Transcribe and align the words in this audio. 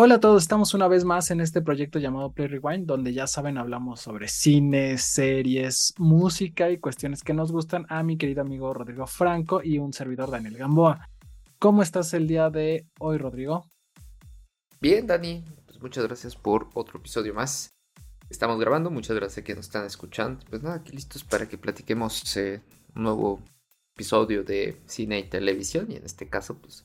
Hola 0.00 0.14
a 0.14 0.20
todos, 0.20 0.44
estamos 0.44 0.74
una 0.74 0.86
vez 0.86 1.04
más 1.04 1.32
en 1.32 1.40
este 1.40 1.60
proyecto 1.60 1.98
llamado 1.98 2.30
Play 2.30 2.46
Rewind, 2.46 2.86
donde 2.86 3.12
ya 3.12 3.26
saben, 3.26 3.58
hablamos 3.58 4.00
sobre 4.00 4.28
cine, 4.28 4.96
series, 4.96 5.92
música 5.98 6.70
y 6.70 6.78
cuestiones 6.78 7.24
que 7.24 7.34
nos 7.34 7.50
gustan 7.50 7.84
a 7.88 8.04
mi 8.04 8.16
querido 8.16 8.42
amigo 8.42 8.72
Rodrigo 8.72 9.08
Franco 9.08 9.60
y 9.60 9.78
un 9.78 9.92
servidor 9.92 10.30
Daniel 10.30 10.56
Gamboa. 10.56 11.08
¿Cómo 11.58 11.82
estás 11.82 12.14
el 12.14 12.28
día 12.28 12.48
de 12.48 12.86
hoy, 13.00 13.18
Rodrigo? 13.18 13.66
Bien, 14.80 15.04
Dani, 15.04 15.42
pues 15.66 15.82
muchas 15.82 16.06
gracias 16.06 16.36
por 16.36 16.68
otro 16.74 17.00
episodio 17.00 17.34
más. 17.34 17.74
Estamos 18.30 18.60
grabando, 18.60 18.92
muchas 18.92 19.16
gracias 19.16 19.38
a 19.38 19.42
quienes 19.42 19.58
nos 19.58 19.66
están 19.66 19.84
escuchando. 19.84 20.38
Pues 20.48 20.62
nada, 20.62 20.76
aquí 20.76 20.92
listos 20.92 21.24
para 21.24 21.48
que 21.48 21.58
platiquemos 21.58 22.36
eh, 22.36 22.62
un 22.94 23.02
nuevo 23.02 23.40
episodio 23.96 24.44
de 24.44 24.80
cine 24.86 25.18
y 25.18 25.24
televisión 25.24 25.90
y 25.90 25.96
en 25.96 26.04
este 26.04 26.28
caso, 26.28 26.56
pues 26.56 26.84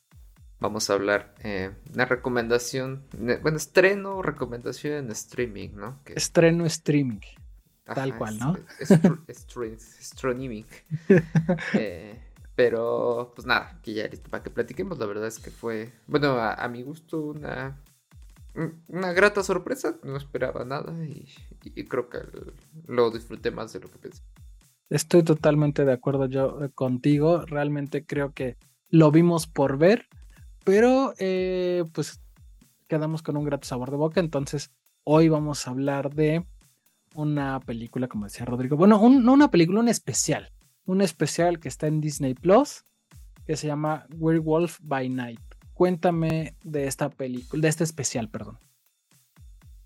vamos 0.64 0.90
a 0.90 0.94
hablar 0.94 1.36
eh, 1.44 1.72
una 1.94 2.06
recomendación, 2.06 3.04
bueno, 3.42 3.58
estreno, 3.58 4.22
recomendación 4.22 4.94
en 4.94 5.12
streaming, 5.12 5.72
¿no? 5.76 6.00
Estreno 6.06 6.66
streaming, 6.66 7.20
tal 7.84 8.18
cual, 8.18 8.40
¿no? 8.40 8.58
streaming. 9.28 10.64
Eh, 11.74 12.18
pero, 12.56 13.34
pues 13.36 13.46
nada, 13.46 13.78
que 13.84 13.94
ya 13.94 14.08
listo 14.08 14.30
para 14.30 14.42
que 14.42 14.50
platiquemos. 14.52 14.98
La 15.00 15.06
verdad 15.06 15.28
es 15.28 15.40
que 15.40 15.52
fue, 15.52 15.92
bueno, 16.08 16.40
a, 16.40 16.66
mi 16.70 16.82
gusto, 16.82 17.20
una, 17.20 17.78
una 18.88 19.12
grata 19.12 19.44
sorpresa. 19.44 19.98
No 20.02 20.16
esperaba 20.16 20.64
nada 20.64 20.94
y, 21.06 21.28
creo 21.90 22.08
que 22.10 22.20
lo 22.88 23.12
disfruté 23.12 23.52
más 23.52 23.74
de 23.74 23.82
lo 23.82 23.92
que 23.92 23.98
pensé. 23.98 24.24
Estoy 24.90 25.24
totalmente 25.24 25.84
de 25.84 25.92
acuerdo 25.92 26.28
yo 26.28 26.64
eh, 26.64 26.70
contigo. 26.74 27.46
Realmente 27.46 28.06
creo 28.06 28.32
que 28.32 28.56
lo 28.88 29.12
vimos 29.12 29.46
por 29.46 29.78
ver 29.78 30.08
pero 30.64 31.14
eh, 31.18 31.84
pues 31.94 32.22
quedamos 32.88 33.22
con 33.22 33.38
un 33.38 33.46
grato 33.46 33.68
sabor 33.68 33.92
de 33.92 33.98
boca. 33.98 34.20
Entonces, 34.20 34.72
hoy 35.04 35.30
vamos 35.30 35.68
a 35.68 35.72
hablar 35.72 36.14
de 36.14 36.46
una 37.16 37.60
película, 37.60 38.08
como 38.08 38.26
decía 38.26 38.46
Rodrigo. 38.46 38.78
Bueno, 38.78 38.98
no 39.10 39.34
una 39.34 39.52
película, 39.52 39.80
un 39.80 39.90
especial. 39.90 40.52
Un 40.86 41.02
especial 41.02 41.60
que 41.60 41.70
está 41.70 41.88
en 41.88 42.02
Disney 42.02 42.34
Plus, 42.34 42.86
que 43.46 43.56
se 43.56 43.68
llama 43.68 44.06
Werewolf 44.18 44.80
by 44.82 45.10
Night. 45.10 45.40
Cuéntame 45.74 46.56
de 46.64 46.88
esta 46.88 47.10
película, 47.10 47.62
de 47.62 47.68
este 47.68 47.84
especial, 47.84 48.30
perdón. 48.30 48.60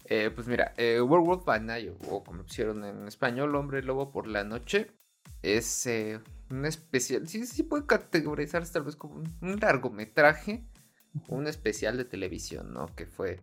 Eh, 0.05 0.31
pues 0.33 0.47
mira, 0.47 0.73
eh, 0.77 1.01
Werewolf 1.01 1.45
by 1.45 1.61
Night, 1.61 1.91
o 2.09 2.23
como 2.23 2.43
pusieron 2.43 2.83
en 2.85 3.07
español, 3.07 3.55
Hombre 3.55 3.83
Lobo 3.83 4.09
por 4.09 4.27
la 4.27 4.43
Noche, 4.43 4.91
es 5.41 5.87
un 6.49 6.65
especial, 6.65 7.27
sí, 7.27 7.45
sí 7.45 7.63
puede 7.63 7.85
categorizarse 7.85 8.73
tal 8.73 8.83
vez 8.83 8.95
como 8.95 9.15
un, 9.15 9.59
largometraje, 9.59 10.65
un 11.27 11.47
especial 11.47 11.97
de 11.97 12.05
televisión, 12.05 12.73
¿no? 12.73 12.87
Que 12.95 13.05
fue 13.05 13.41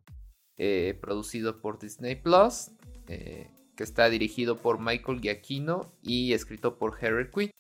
eh, 0.57 0.99
producido 1.01 1.61
por 1.61 1.79
Disney 1.79 2.17
Plus, 2.17 2.71
eh, 3.09 3.51
que 3.77 3.85
está 3.85 4.09
dirigido 4.09 4.57
por 4.57 4.81
Michael 4.81 5.21
Giacchino 5.21 5.93
y 6.03 6.33
escrito 6.33 6.79
por 6.79 7.05
Harry 7.05 7.31
Quinn. 7.31 7.51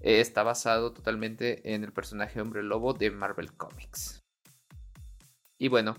está 0.00 0.42
basado 0.42 0.92
totalmente 0.92 1.74
en 1.74 1.84
el 1.84 1.92
personaje 1.92 2.40
Hombre 2.40 2.62
Lobo 2.62 2.92
de 2.92 3.10
Marvel 3.10 3.52
Comics. 3.52 4.20
Y 5.58 5.68
bueno, 5.68 5.96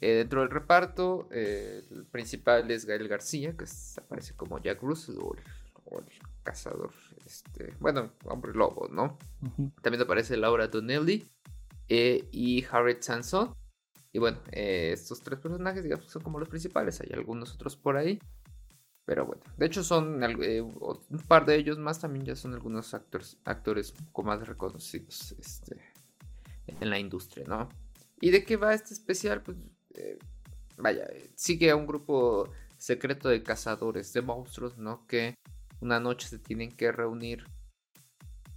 dentro 0.00 0.40
del 0.40 0.50
reparto, 0.50 1.28
el 1.30 2.06
principal 2.10 2.70
es 2.70 2.86
Gael 2.86 3.08
García, 3.08 3.54
que 3.56 3.66
aparece 3.98 4.34
como 4.34 4.58
Jack 4.58 4.80
Russell 4.82 5.18
o 5.20 5.34
el 5.98 6.06
cazador 6.42 6.92
este, 7.32 7.74
bueno, 7.80 8.12
hombre 8.24 8.52
lobo, 8.52 8.88
¿no? 8.88 9.18
También 9.80 10.02
aparece 10.02 10.36
Laura 10.36 10.68
Donnelly 10.68 11.26
eh, 11.88 12.28
y 12.30 12.64
Harriet 12.70 13.00
Sanson. 13.02 13.54
Y 14.12 14.18
bueno, 14.18 14.38
eh, 14.50 14.90
estos 14.92 15.22
tres 15.22 15.38
personajes, 15.38 15.82
digamos, 15.82 16.10
son 16.10 16.22
como 16.22 16.38
los 16.38 16.48
principales. 16.48 17.00
Hay 17.00 17.10
algunos 17.14 17.54
otros 17.54 17.76
por 17.76 17.96
ahí. 17.96 18.18
Pero 19.04 19.26
bueno, 19.26 19.42
de 19.56 19.66
hecho 19.66 19.82
son 19.82 20.22
eh, 20.22 20.60
un 20.60 21.24
par 21.26 21.44
de 21.44 21.56
ellos 21.56 21.76
más 21.76 21.98
también 21.98 22.24
ya 22.24 22.36
son 22.36 22.54
algunos 22.54 22.94
actores, 22.94 23.36
actores 23.44 23.92
un 23.98 24.06
poco 24.06 24.22
más 24.22 24.46
reconocidos 24.46 25.34
este, 25.40 25.76
en 26.68 26.88
la 26.88 27.00
industria, 27.00 27.44
¿no? 27.48 27.68
¿Y 28.20 28.30
de 28.30 28.44
qué 28.44 28.56
va 28.56 28.74
este 28.74 28.94
especial? 28.94 29.42
Pues 29.42 29.56
vaya, 30.76 31.08
sigue 31.34 31.70
a 31.70 31.76
un 31.76 31.86
grupo 31.86 32.48
secreto 32.78 33.28
de 33.28 33.42
cazadores 33.42 34.12
de 34.12 34.22
monstruos, 34.22 34.78
¿no? 34.78 35.04
Que 35.08 35.36
una 35.82 36.00
noche 36.00 36.28
se 36.28 36.38
tienen 36.38 36.70
que 36.70 36.92
reunir 36.92 37.44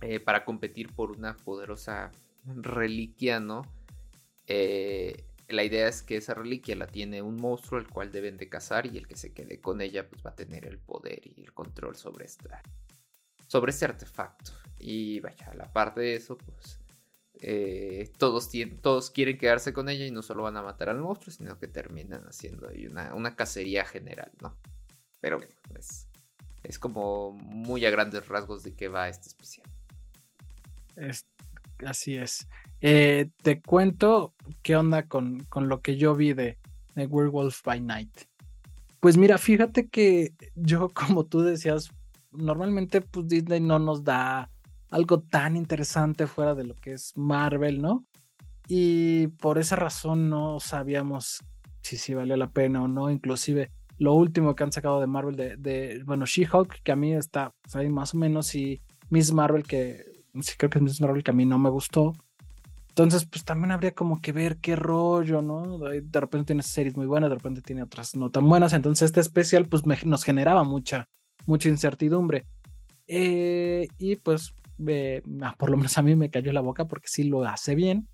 eh, 0.02 0.19
para 0.19 0.46
competir 0.46 0.94
por 0.94 1.12
una 1.12 1.36
poderosa 1.36 2.12
reliquia, 2.46 3.40
¿no? 3.40 3.63
Eh, 4.47 5.25
la 5.47 5.64
idea 5.64 5.88
es 5.88 6.03
que 6.03 6.18
esa 6.18 6.35
reliquia 6.35 6.75
la 6.75 6.88
tiene 6.88 7.22
un 7.22 7.35
monstruo 7.35 7.80
el 7.80 7.88
cual 7.88 8.12
deben 8.12 8.38
de 8.38 8.47
cazar 8.47 8.85
y 8.85 8.97
el 8.97 9.08
que 9.08 9.16
se 9.16 9.34
quede 9.34 9.59
con 9.59 9.81
ella 9.81 10.08
pues 10.08 10.24
va 10.25 10.31
a 10.31 10.35
tener 10.35 10.66
el 10.66 10.78
poder 10.80 11.22
y 11.25 11.41
el 11.41 11.53
control 11.53 11.96
sobre 11.96 12.25
esta 12.25 12.62
sobre 13.47 13.72
este 13.72 13.85
artefacto 13.85 14.52
y 14.80 15.19
vaya 15.19 15.52
a 15.52 15.56
la 15.56 15.72
parte 15.72 16.02
de 16.02 16.16
eso 16.16 16.38
pues 16.38 16.80
eh, 17.41 18.12
todos, 18.18 18.50
todos 18.81 19.12
quieren 19.12 19.38
quedarse 19.38 19.72
con 19.72 19.88
ella 19.88 20.06
y 20.06 20.12
no 20.12 20.24
solo 20.24 20.44
van 20.44 20.58
a 20.58 20.64
matar 20.64 20.90
al 20.90 21.00
monstruo 21.00 21.31
sino 21.31 21.59
que 21.59 21.68
terminan 21.68 22.24
haciendo 22.24 22.68
ahí 22.68 22.88
una, 22.88 23.14
una 23.14 23.35
cacería 23.35 23.85
general 23.85 24.31
no 24.41 24.58
pero 25.19 25.38
bueno 25.38 25.53
pues 25.72 26.08
es 26.68 26.80
como 26.80 27.34
muy 27.34 27.86
a 27.86 27.90
grandes 27.90 28.28
rasgos 28.28 28.64
de 28.64 28.74
qué 28.74 28.88
va 28.88 29.09
este 29.09 29.28
especial. 29.28 29.68
así 31.86 32.16
es. 32.16 32.48
Eh, 32.81 33.30
te 33.42 33.62
cuento 33.62 34.34
qué 34.62 34.76
onda 34.76 35.08
con, 35.08 35.44
con 35.46 35.70
lo 35.70 35.81
que 35.81 35.98
yo 35.98 36.16
vi 36.16 36.34
de, 36.34 36.58
de, 36.96 37.06
Werewolf 37.06 37.64
by 37.64 37.81
Night. 37.81 38.12
Pues 39.00 39.18
mira, 39.18 39.38
fíjate 39.38 39.88
que 39.88 40.34
yo, 40.56 40.90
como 40.94 41.26
tú 41.26 41.42
decías, 41.42 41.90
normalmente 42.31 43.02
pues 43.02 43.28
Disney 43.28 43.59
no 43.59 43.80
nos 43.80 44.03
da 44.03 44.52
algo 44.90 45.22
tan 45.22 45.56
interesante 45.56 46.28
fuera 46.28 46.56
de 46.56 46.66
lo 46.66 46.76
que 46.76 46.94
es 46.94 47.14
Marvel, 47.16 47.82
¿no? 47.82 48.06
Y 48.68 49.28
por 49.28 49.58
esa 49.58 49.76
razón 49.76 50.30
no 50.30 50.59
sabíamos 50.59 51.44
si 51.82 51.97
sí 51.97 52.14
valió 52.14 52.36
la 52.36 52.50
pena 52.50 52.84
o 52.84 52.88
no. 52.88 53.12
Inclusive 53.12 53.72
lo 53.97 54.13
último 54.13 54.56
que 54.56 54.63
han 54.63 54.72
sacado 54.72 55.00
de 55.00 55.07
Marvel 55.07 55.35
de, 55.35 56.01
bueno, 56.06 56.25
She-Hulk, 56.25 56.81
que 56.83 56.91
a 56.91 56.95
mí 56.95 57.13
está 57.13 57.53
pues, 57.61 57.75
ahí 57.75 57.89
más 57.89 58.13
o 58.13 58.17
menos, 58.17 58.53
y 58.56 58.81
Miss 59.09 59.31
Marvel, 59.31 59.63
que 59.63 60.03
sí 60.41 60.53
creo 60.57 60.69
que 60.69 60.79
es 60.79 60.83
Miss 60.83 61.01
Marvel, 61.01 61.23
que 61.23 61.31
a 61.31 61.33
mí 61.33 61.45
no 61.45 61.57
me 61.57 61.69
gustó. 61.69 62.13
Entonces, 62.89 63.25
pues 63.25 63.44
también 63.44 63.72
habría 63.72 63.94
como 63.94 64.22
que 64.22 64.31
ver 64.31 64.57
qué 64.57 64.78
rollo, 64.78 65.41
¿no? 65.41 65.79
De 65.79 66.19
repente 66.19 66.47
tiene 66.47 66.63
series 66.63 66.95
muy 66.95 67.05
buenas, 67.05 67.29
de 67.29 67.35
repente 67.35 67.61
tiene 67.61 67.84
otras 67.84 68.16
no 68.16 68.29
tan 68.31 68.47
buenas. 68.47 68.72
Entonces, 68.72 69.07
este 69.07 69.19
especial, 69.19 69.67
pues 69.67 69.84
nos 69.85 70.23
generaba 70.23 70.63
mucha, 70.63 71.09
mucha 71.45 71.67
incertidumbre. 71.67 72.45
Eh, 73.07 73.88
y 73.97 74.16
pues, 74.16 74.53
ah, 75.41 75.55
por 75.57 75.69
lo 75.72 75.78
menos 75.78 75.97
a 75.97 76.03
mí 76.03 76.16
me 76.16 76.29
cayó 76.29 76.53
la 76.53 76.61
boca 76.61 76.85
porque 76.85 77.09
sí 77.09 77.25
lo 77.25 77.44
hace 77.44 77.75
bien. 77.75 78.07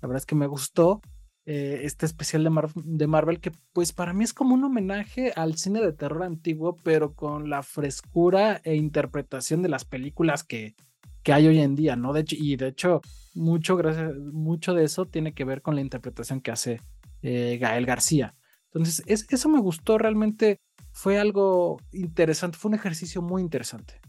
La 0.00 0.08
verdad 0.08 0.22
es 0.22 0.26
que 0.26 0.34
me 0.34 0.48
gustó. 0.48 1.00
Eh, 1.46 1.80
este 1.82 2.06
especial 2.06 2.42
de, 2.74 3.06
Marvel 3.06 3.38
que 3.38 3.52
pues 3.74 3.92
para 3.92 4.14
mí 4.14 4.24
es 4.24 4.32
como 4.32 4.54
un 4.54 4.64
homenaje 4.64 5.30
al 5.36 5.58
cine 5.58 5.82
de 5.82 5.92
terror 5.92 6.22
antiguo, 6.22 6.78
pero 6.82 7.12
con 7.12 7.50
la 7.50 7.62
frescura 7.62 8.62
e 8.64 8.76
interpretación 8.76 9.60
de 9.60 9.68
las 9.68 9.84
películas 9.84 10.42
que, 10.42 10.74
que 11.22 11.34
hay 11.34 11.46
hoy 11.46 11.58
en 11.60 11.74
día, 11.74 11.96
¿no? 11.96 12.14
De 12.14 12.20
hecho, 12.20 12.36
y 12.38 12.56
de 12.56 12.68
hecho, 12.68 13.02
mucho, 13.34 13.76
gracias, 13.76 14.16
mucho 14.16 14.72
de 14.72 14.84
eso 14.84 15.04
tiene 15.04 15.34
que 15.34 15.44
ver 15.44 15.60
con 15.60 15.74
la 15.74 15.82
interpretación 15.82 16.40
que 16.40 16.50
hace 16.50 16.80
eh, 17.20 17.58
Gael 17.60 17.84
García. 17.84 18.34
Entonces, 18.72 19.02
es, 19.06 19.26
eso 19.28 19.50
me 19.50 19.60
gustó 19.60 19.98
realmente, 19.98 20.60
fue 20.92 21.18
algo 21.18 21.78
interesante, 21.92 22.56
fue 22.56 22.70
un 22.70 22.76
ejercicio 22.76 23.20
muy 23.20 23.42
interesante. 23.42 24.00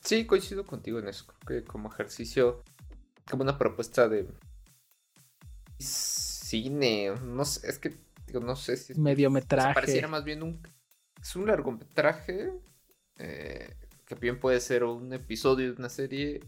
Sí, 0.00 0.26
coincido 0.26 0.64
contigo 0.64 1.00
en 1.00 1.08
eso, 1.08 1.26
creo 1.26 1.62
que 1.62 1.66
como 1.66 1.88
ejercicio, 1.88 2.62
como 3.28 3.42
una 3.42 3.58
propuesta 3.58 4.08
de 4.08 4.28
cine, 5.82 7.12
no 7.24 7.44
sé, 7.44 7.68
es 7.68 7.78
que 7.78 7.94
digo, 8.26 8.40
no 8.40 8.56
sé 8.56 8.76
si 8.76 8.92
es 8.92 8.98
mediometraje. 8.98 9.74
pareciera 9.74 10.08
más 10.08 10.24
bien 10.24 10.42
un 10.42 10.60
es 11.20 11.36
un 11.36 11.46
largometraje 11.46 12.50
eh, 13.18 13.74
que 14.04 14.14
bien 14.16 14.40
puede 14.40 14.60
ser 14.60 14.84
un 14.84 15.12
episodio 15.12 15.72
de 15.72 15.78
una 15.78 15.88
serie 15.88 16.40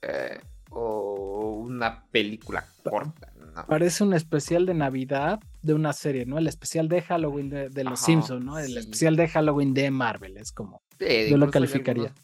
eh, 0.00 0.40
o 0.70 1.56
una 1.58 2.04
película 2.06 2.66
corta. 2.82 3.32
Parece 3.68 4.04
un 4.04 4.14
especial 4.14 4.64
de 4.64 4.74
Navidad 4.74 5.40
de 5.60 5.74
una 5.74 5.92
serie, 5.92 6.24
¿no? 6.24 6.38
El 6.38 6.46
especial 6.46 6.88
de 6.88 7.02
Halloween 7.02 7.50
de, 7.50 7.84
los 7.84 8.00
Simpsons, 8.00 8.42
¿no? 8.42 8.58
El 8.58 8.78
especial 8.78 9.16
de 9.16 9.28
Halloween 9.28 9.74
de 9.74 9.90
Marvel, 9.90 10.38
es 10.38 10.52
como 10.52 10.82
yo 10.98 11.36
lo 11.36 11.50
calificaría 11.50 12.14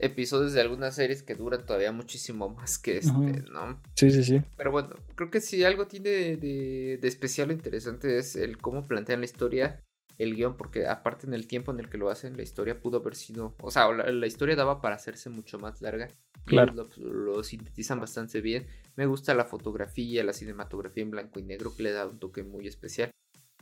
episodios 0.00 0.52
de 0.52 0.60
algunas 0.60 0.94
series 0.94 1.22
que 1.22 1.34
duran 1.34 1.64
todavía 1.64 1.92
muchísimo 1.92 2.48
más 2.48 2.78
que 2.78 2.98
este, 2.98 3.12
¿no? 3.52 3.80
Sí, 3.94 4.10
sí, 4.10 4.24
sí. 4.24 4.42
Pero 4.56 4.72
bueno, 4.72 4.90
creo 5.14 5.30
que 5.30 5.40
si 5.40 5.62
algo 5.64 5.86
tiene 5.86 6.36
de, 6.36 6.98
especial 7.02 7.50
o 7.50 7.52
interesante 7.52 8.18
es 8.18 8.36
el 8.36 8.58
cómo 8.58 8.86
plantean 8.86 9.20
la 9.20 9.26
historia 9.26 9.80
el 10.18 10.36
guion, 10.36 10.56
porque 10.58 10.86
aparte 10.86 11.26
en 11.26 11.32
el 11.32 11.46
tiempo 11.46 11.72
en 11.72 11.80
el 11.80 11.88
que 11.88 11.96
lo 11.96 12.10
hacen, 12.10 12.36
la 12.36 12.42
historia 12.42 12.78
pudo 12.78 12.98
haber 12.98 13.14
sido, 13.14 13.54
o 13.62 13.70
sea, 13.70 13.90
la, 13.90 14.26
historia 14.26 14.54
daba 14.54 14.82
para 14.82 14.96
hacerse 14.96 15.30
mucho 15.30 15.58
más 15.58 15.80
larga. 15.80 16.08
Claro. 16.44 16.88
Lo, 16.98 17.42
sintetizan 17.42 18.00
bastante 18.00 18.42
bien. 18.42 18.66
Me 18.96 19.06
gusta 19.06 19.32
la 19.32 19.46
fotografía, 19.46 20.22
la 20.22 20.34
cinematografía 20.34 21.04
en 21.04 21.10
blanco 21.10 21.40
y 21.40 21.44
negro, 21.44 21.74
que 21.74 21.84
le 21.84 21.92
da 21.92 22.06
un 22.06 22.18
toque 22.18 22.42
muy 22.42 22.66
especial. 22.66 23.10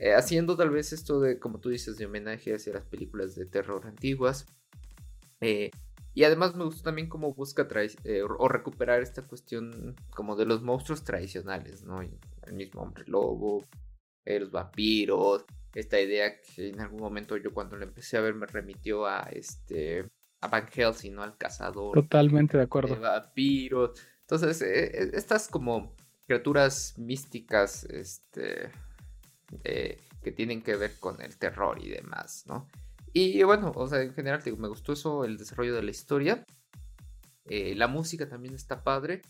Eh, 0.00 0.14
haciendo 0.14 0.56
tal 0.56 0.70
vez 0.70 0.92
esto 0.92 1.20
de, 1.20 1.38
como 1.38 1.60
tú 1.60 1.68
dices, 1.68 1.96
de 1.96 2.06
homenaje 2.06 2.54
hacia 2.54 2.72
las 2.72 2.84
películas 2.84 3.36
de 3.36 3.46
terror 3.46 3.86
antiguas. 3.86 4.44
Eh, 5.40 5.70
y 6.18 6.24
además 6.24 6.56
me 6.56 6.64
gusta 6.64 6.82
también 6.82 7.08
cómo 7.08 7.32
busca 7.32 7.68
eh, 8.02 8.22
o 8.22 8.48
recuperar 8.48 9.00
esta 9.00 9.22
cuestión 9.22 9.94
como 10.10 10.34
de 10.34 10.46
los 10.46 10.62
monstruos 10.62 11.04
tradicionales, 11.04 11.84
¿no? 11.84 12.02
El 12.02 12.54
mismo 12.54 12.82
hombre 12.82 13.04
lobo, 13.06 13.64
los 14.26 14.50
vampiros, 14.50 15.44
esta 15.72 16.00
idea 16.00 16.40
que 16.40 16.70
en 16.70 16.80
algún 16.80 16.98
momento 16.98 17.36
yo 17.36 17.54
cuando 17.54 17.76
lo 17.76 17.84
empecé 17.84 18.16
a 18.16 18.22
ver 18.22 18.34
me 18.34 18.46
remitió 18.46 19.06
a 19.06 19.28
este 19.30 20.08
a 20.40 20.48
Van 20.48 20.66
Helsing, 20.66 21.14
¿no? 21.14 21.22
Al 21.22 21.36
cazador. 21.36 21.94
Totalmente 21.94 22.56
de 22.56 22.64
acuerdo. 22.64 22.96
De 22.96 23.00
vampiros. 23.00 23.92
Entonces, 24.22 24.60
estas 24.60 25.46
como 25.46 25.94
criaturas 26.26 26.98
místicas, 26.98 27.84
este, 27.84 28.72
eh, 29.62 29.98
que 30.20 30.32
tienen 30.32 30.62
que 30.62 30.74
ver 30.74 30.98
con 30.98 31.22
el 31.22 31.38
terror 31.38 31.80
y 31.80 31.90
demás, 31.90 32.42
¿no? 32.48 32.66
Y 33.12 33.42
bueno, 33.42 33.72
o 33.74 33.86
sea, 33.86 34.02
en 34.02 34.12
general 34.12 34.42
digo, 34.42 34.56
me 34.56 34.68
gustó 34.68 34.92
eso, 34.92 35.24
el 35.24 35.36
desarrollo 35.36 35.74
de 35.74 35.82
la 35.82 35.90
historia. 35.90 36.44
Eh, 37.46 37.74
la 37.74 37.88
música 37.88 38.28
también 38.28 38.54
está 38.54 38.82
padre. 38.82 39.22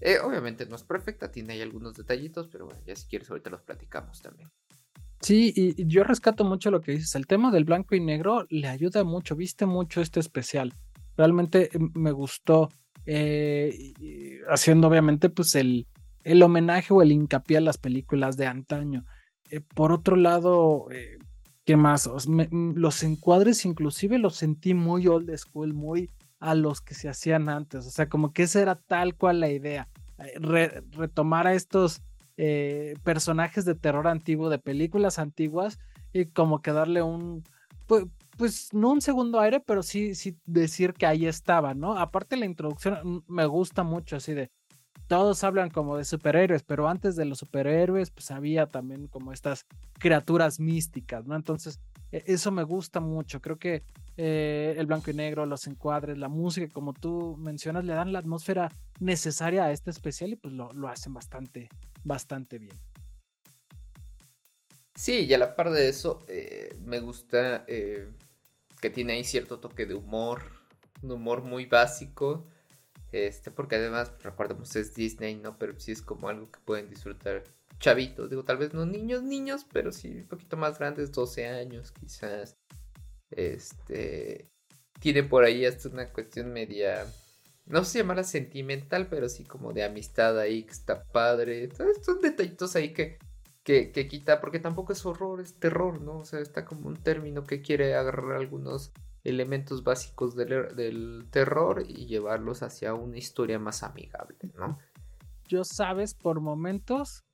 Eh, 0.00 0.18
obviamente 0.18 0.66
no 0.66 0.76
es 0.76 0.82
perfecta, 0.82 1.30
tiene 1.30 1.54
ahí 1.54 1.60
algunos 1.60 1.94
detallitos, 1.94 2.48
pero 2.48 2.66
bueno, 2.66 2.80
ya 2.86 2.96
si 2.96 3.06
quieres 3.06 3.30
ahorita 3.30 3.50
los 3.50 3.62
platicamos 3.62 4.20
también. 4.22 4.50
Sí, 5.20 5.52
y 5.54 5.86
yo 5.86 6.02
rescato 6.02 6.44
mucho 6.44 6.70
lo 6.70 6.80
que 6.80 6.92
dices. 6.92 7.14
El 7.14 7.26
tema 7.26 7.50
del 7.50 7.64
blanco 7.64 7.94
y 7.94 8.00
negro 8.00 8.46
le 8.48 8.68
ayuda 8.68 9.04
mucho, 9.04 9.36
viste 9.36 9.66
mucho 9.66 10.00
este 10.00 10.18
especial. 10.18 10.72
Realmente 11.16 11.70
me 11.94 12.12
gustó, 12.12 12.70
haciendo 14.48 14.88
obviamente 14.88 15.28
pues 15.28 15.54
el, 15.54 15.86
el 16.24 16.42
homenaje 16.42 16.92
o 16.92 17.02
el 17.02 17.12
hincapié 17.12 17.58
a 17.58 17.62
las 17.62 17.78
películas 17.78 18.36
de 18.36 18.46
antaño. 18.46 19.04
Eh, 19.50 19.60
por 19.60 19.92
otro 19.92 20.16
lado, 20.16 20.86
eh, 20.90 21.18
¿qué 21.70 21.76
más? 21.76 22.10
Mm, 22.26 22.72
los 22.74 23.04
encuadres 23.04 23.64
inclusive 23.64 24.18
los 24.18 24.34
sentí 24.34 24.74
muy 24.74 25.06
old 25.06 25.32
school, 25.36 25.72
muy 25.72 26.10
a 26.40 26.56
los 26.56 26.80
que 26.80 26.94
se 26.94 27.08
hacían 27.08 27.48
antes. 27.48 27.86
O 27.86 27.90
sea, 27.90 28.08
como 28.08 28.32
que 28.32 28.42
esa 28.42 28.60
era 28.60 28.74
tal 28.74 29.14
cual 29.14 29.38
la 29.38 29.50
idea. 29.50 29.88
Eh, 30.18 30.82
retomar 30.90 31.46
a 31.46 31.54
estos 31.54 32.02
personajes 33.04 33.66
de 33.66 33.74
terror 33.74 34.08
antiguo, 34.08 34.48
de 34.48 34.58
películas 34.58 35.18
antiguas, 35.18 35.78
y 36.12 36.24
como 36.24 36.62
que 36.62 36.72
darle 36.72 37.02
un, 37.02 37.44
pues, 37.86 38.06
pues, 38.38 38.72
no 38.72 38.90
un 38.90 39.02
segundo 39.02 39.38
aire, 39.38 39.60
pero 39.60 39.82
sí, 39.82 40.14
sí 40.14 40.38
decir 40.46 40.94
que 40.94 41.06
ahí 41.06 41.26
estaba, 41.26 41.74
¿no? 41.74 41.98
Aparte 41.98 42.38
la 42.38 42.46
introducción 42.46 42.98
mm, 43.04 43.22
me 43.28 43.44
gusta 43.44 43.82
mucho, 43.84 44.16
así 44.16 44.32
de, 44.32 44.50
todos 45.10 45.42
hablan 45.42 45.70
como 45.70 45.96
de 45.96 46.04
superhéroes, 46.04 46.62
pero 46.62 46.88
antes 46.88 47.16
de 47.16 47.24
los 47.24 47.38
superhéroes, 47.38 48.12
pues 48.12 48.30
había 48.30 48.66
también 48.66 49.08
como 49.08 49.32
estas 49.32 49.66
criaturas 49.98 50.60
místicas, 50.60 51.26
¿no? 51.26 51.34
Entonces, 51.34 51.80
e, 52.12 52.22
eso 52.26 52.52
me 52.52 52.62
gusta 52.62 53.00
mucho. 53.00 53.40
Creo 53.40 53.58
que 53.58 53.82
eh, 54.16 54.76
el 54.78 54.86
blanco 54.86 55.10
y 55.10 55.14
negro, 55.14 55.46
los 55.46 55.66
encuadres, 55.66 56.16
la 56.16 56.28
música, 56.28 56.72
como 56.72 56.92
tú 56.92 57.36
mencionas, 57.38 57.84
le 57.84 57.92
dan 57.92 58.12
la 58.12 58.20
atmósfera 58.20 58.70
necesaria 59.00 59.64
a 59.64 59.72
este 59.72 59.90
especial 59.90 60.30
y 60.30 60.36
pues 60.36 60.54
lo, 60.54 60.70
hacen 60.86 61.12
bastante, 61.12 61.68
bastante 62.04 62.60
bien. 62.60 62.78
Sí, 64.94 65.24
y 65.24 65.34
a 65.34 65.38
la 65.38 65.56
par 65.56 65.72
de 65.72 65.88
eso, 65.88 66.24
eh, 66.28 66.78
me 66.84 67.00
gusta 67.00 67.64
eh, 67.66 68.08
que 68.80 68.90
tiene 68.90 69.14
ahí 69.14 69.24
cierto 69.24 69.58
toque 69.58 69.86
de 69.86 69.94
humor, 69.94 70.42
un 71.02 71.10
humor 71.10 71.42
muy 71.42 71.66
básico 71.66 72.46
este, 73.12 73.50
porque 73.50 73.76
además, 73.76 74.12
recordemos, 74.22 74.74
es 74.76 74.94
Disney, 74.94 75.36
¿no? 75.36 75.58
Pero 75.58 75.78
sí 75.78 75.92
es 75.92 76.02
como 76.02 76.28
algo 76.28 76.50
que 76.50 76.60
pueden 76.60 76.88
disfrutar 76.88 77.42
chavitos. 77.80 78.30
Digo, 78.30 78.44
tal 78.44 78.58
vez 78.58 78.72
no 78.72 78.86
niños, 78.86 79.22
niños, 79.22 79.66
pero 79.72 79.90
sí 79.90 80.20
un 80.20 80.28
poquito 80.28 80.56
más 80.56 80.78
grandes, 80.78 81.10
12 81.12 81.46
años 81.48 81.92
quizás. 81.92 82.56
Este. 83.30 84.48
Tiene 85.00 85.22
por 85.24 85.44
ahí 85.44 85.64
hasta 85.64 85.88
una 85.88 86.12
cuestión 86.12 86.52
media. 86.52 87.06
No 87.66 87.84
sé 87.84 87.98
llamarla 87.98 88.24
sentimental, 88.24 89.08
pero 89.08 89.28
sí 89.28 89.44
como 89.44 89.72
de 89.72 89.84
amistad 89.84 90.38
ahí 90.38 90.64
que 90.64 90.72
está 90.72 91.04
padre. 91.04 91.68
Todos 91.68 91.96
estos 91.96 92.20
detallitos 92.20 92.76
ahí 92.76 92.92
que, 92.92 93.18
que, 93.62 93.92
que 93.92 94.08
quita, 94.08 94.40
porque 94.40 94.58
tampoco 94.58 94.92
es 94.92 95.04
horror, 95.06 95.40
es 95.40 95.54
terror, 95.54 96.00
¿no? 96.00 96.18
O 96.18 96.24
sea, 96.24 96.40
está 96.40 96.64
como 96.64 96.88
un 96.88 96.96
término 96.96 97.44
que 97.44 97.62
quiere 97.62 97.94
agarrar 97.94 98.32
algunos 98.32 98.92
elementos 99.24 99.84
básicos 99.84 100.34
del, 100.34 101.26
terror 101.30 101.84
y 101.86 102.06
llevarlos 102.06 102.62
hacia 102.62 102.94
una 102.94 103.18
historia 103.18 103.58
más 103.58 103.82
amigable, 103.82 104.36
¿no? 104.56 104.78
Yo, 105.46 105.64
sabes, 105.64 106.14
por 106.14 106.40
momentos 106.40 107.24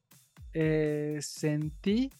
eh, 0.53 1.19
sentí 1.21 2.11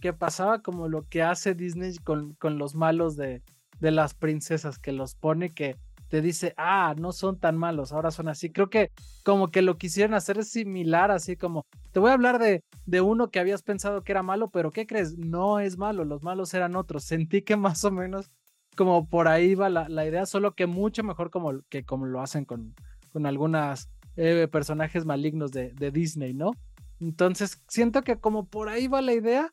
que 0.00 0.12
pasaba 0.12 0.62
como 0.62 0.88
lo 0.88 1.06
que 1.08 1.22
hace 1.22 1.54
Disney 1.54 1.96
con, 1.98 2.34
con 2.34 2.58
los 2.58 2.74
malos 2.74 3.16
de, 3.16 3.42
de, 3.78 3.90
las 3.90 4.14
princesas, 4.14 4.78
que 4.78 4.92
los 4.92 5.14
pone 5.14 5.50
que 5.50 5.76
te 6.08 6.20
dice, 6.20 6.52
ah, 6.56 6.94
no 6.98 7.12
son 7.12 7.38
tan 7.38 7.56
malos, 7.56 7.92
ahora 7.92 8.10
son 8.10 8.28
así. 8.28 8.50
Creo 8.50 8.68
que 8.68 8.90
como 9.24 9.50
que 9.50 9.62
lo 9.62 9.78
quisieron 9.78 10.14
hacer 10.14 10.44
similar, 10.44 11.10
así 11.10 11.36
como, 11.36 11.64
te 11.92 12.00
voy 12.00 12.10
a 12.10 12.14
hablar 12.14 12.38
de, 12.38 12.64
de 12.84 13.00
uno 13.00 13.30
que 13.30 13.40
habías 13.40 13.62
pensado 13.62 14.02
que 14.02 14.12
era 14.12 14.22
malo, 14.22 14.50
pero 14.50 14.70
¿qué 14.70 14.86
crees? 14.86 15.16
No 15.16 15.60
es 15.60 15.78
malo, 15.78 16.04
los 16.04 16.22
malos 16.22 16.52
eran 16.52 16.76
otros. 16.76 17.04
Sentí 17.04 17.40
que 17.42 17.56
más 17.56 17.84
o 17.84 17.90
menos 17.90 18.30
como 18.76 19.08
por 19.08 19.28
ahí 19.28 19.54
va 19.54 19.68
la, 19.68 20.06
idea, 20.06 20.26
solo 20.26 20.54
que 20.54 20.66
mucho 20.66 21.02
mejor 21.02 21.30
como, 21.30 21.60
que 21.68 21.84
como 21.84 22.06
lo 22.06 22.20
hacen 22.20 22.44
con, 22.44 22.74
con 23.12 23.26
algunas 23.26 23.90
eh, 24.16 24.48
personajes 24.50 25.04
malignos 25.04 25.52
de, 25.52 25.90
Disney, 25.90 26.34
¿no? 26.34 26.52
Entonces 27.00 27.62
siento 27.68 28.02
que 28.02 28.18
como 28.18 28.46
por 28.46 28.68
ahí 28.68 28.88
va 28.88 29.02
la 29.02 29.12
idea, 29.12 29.50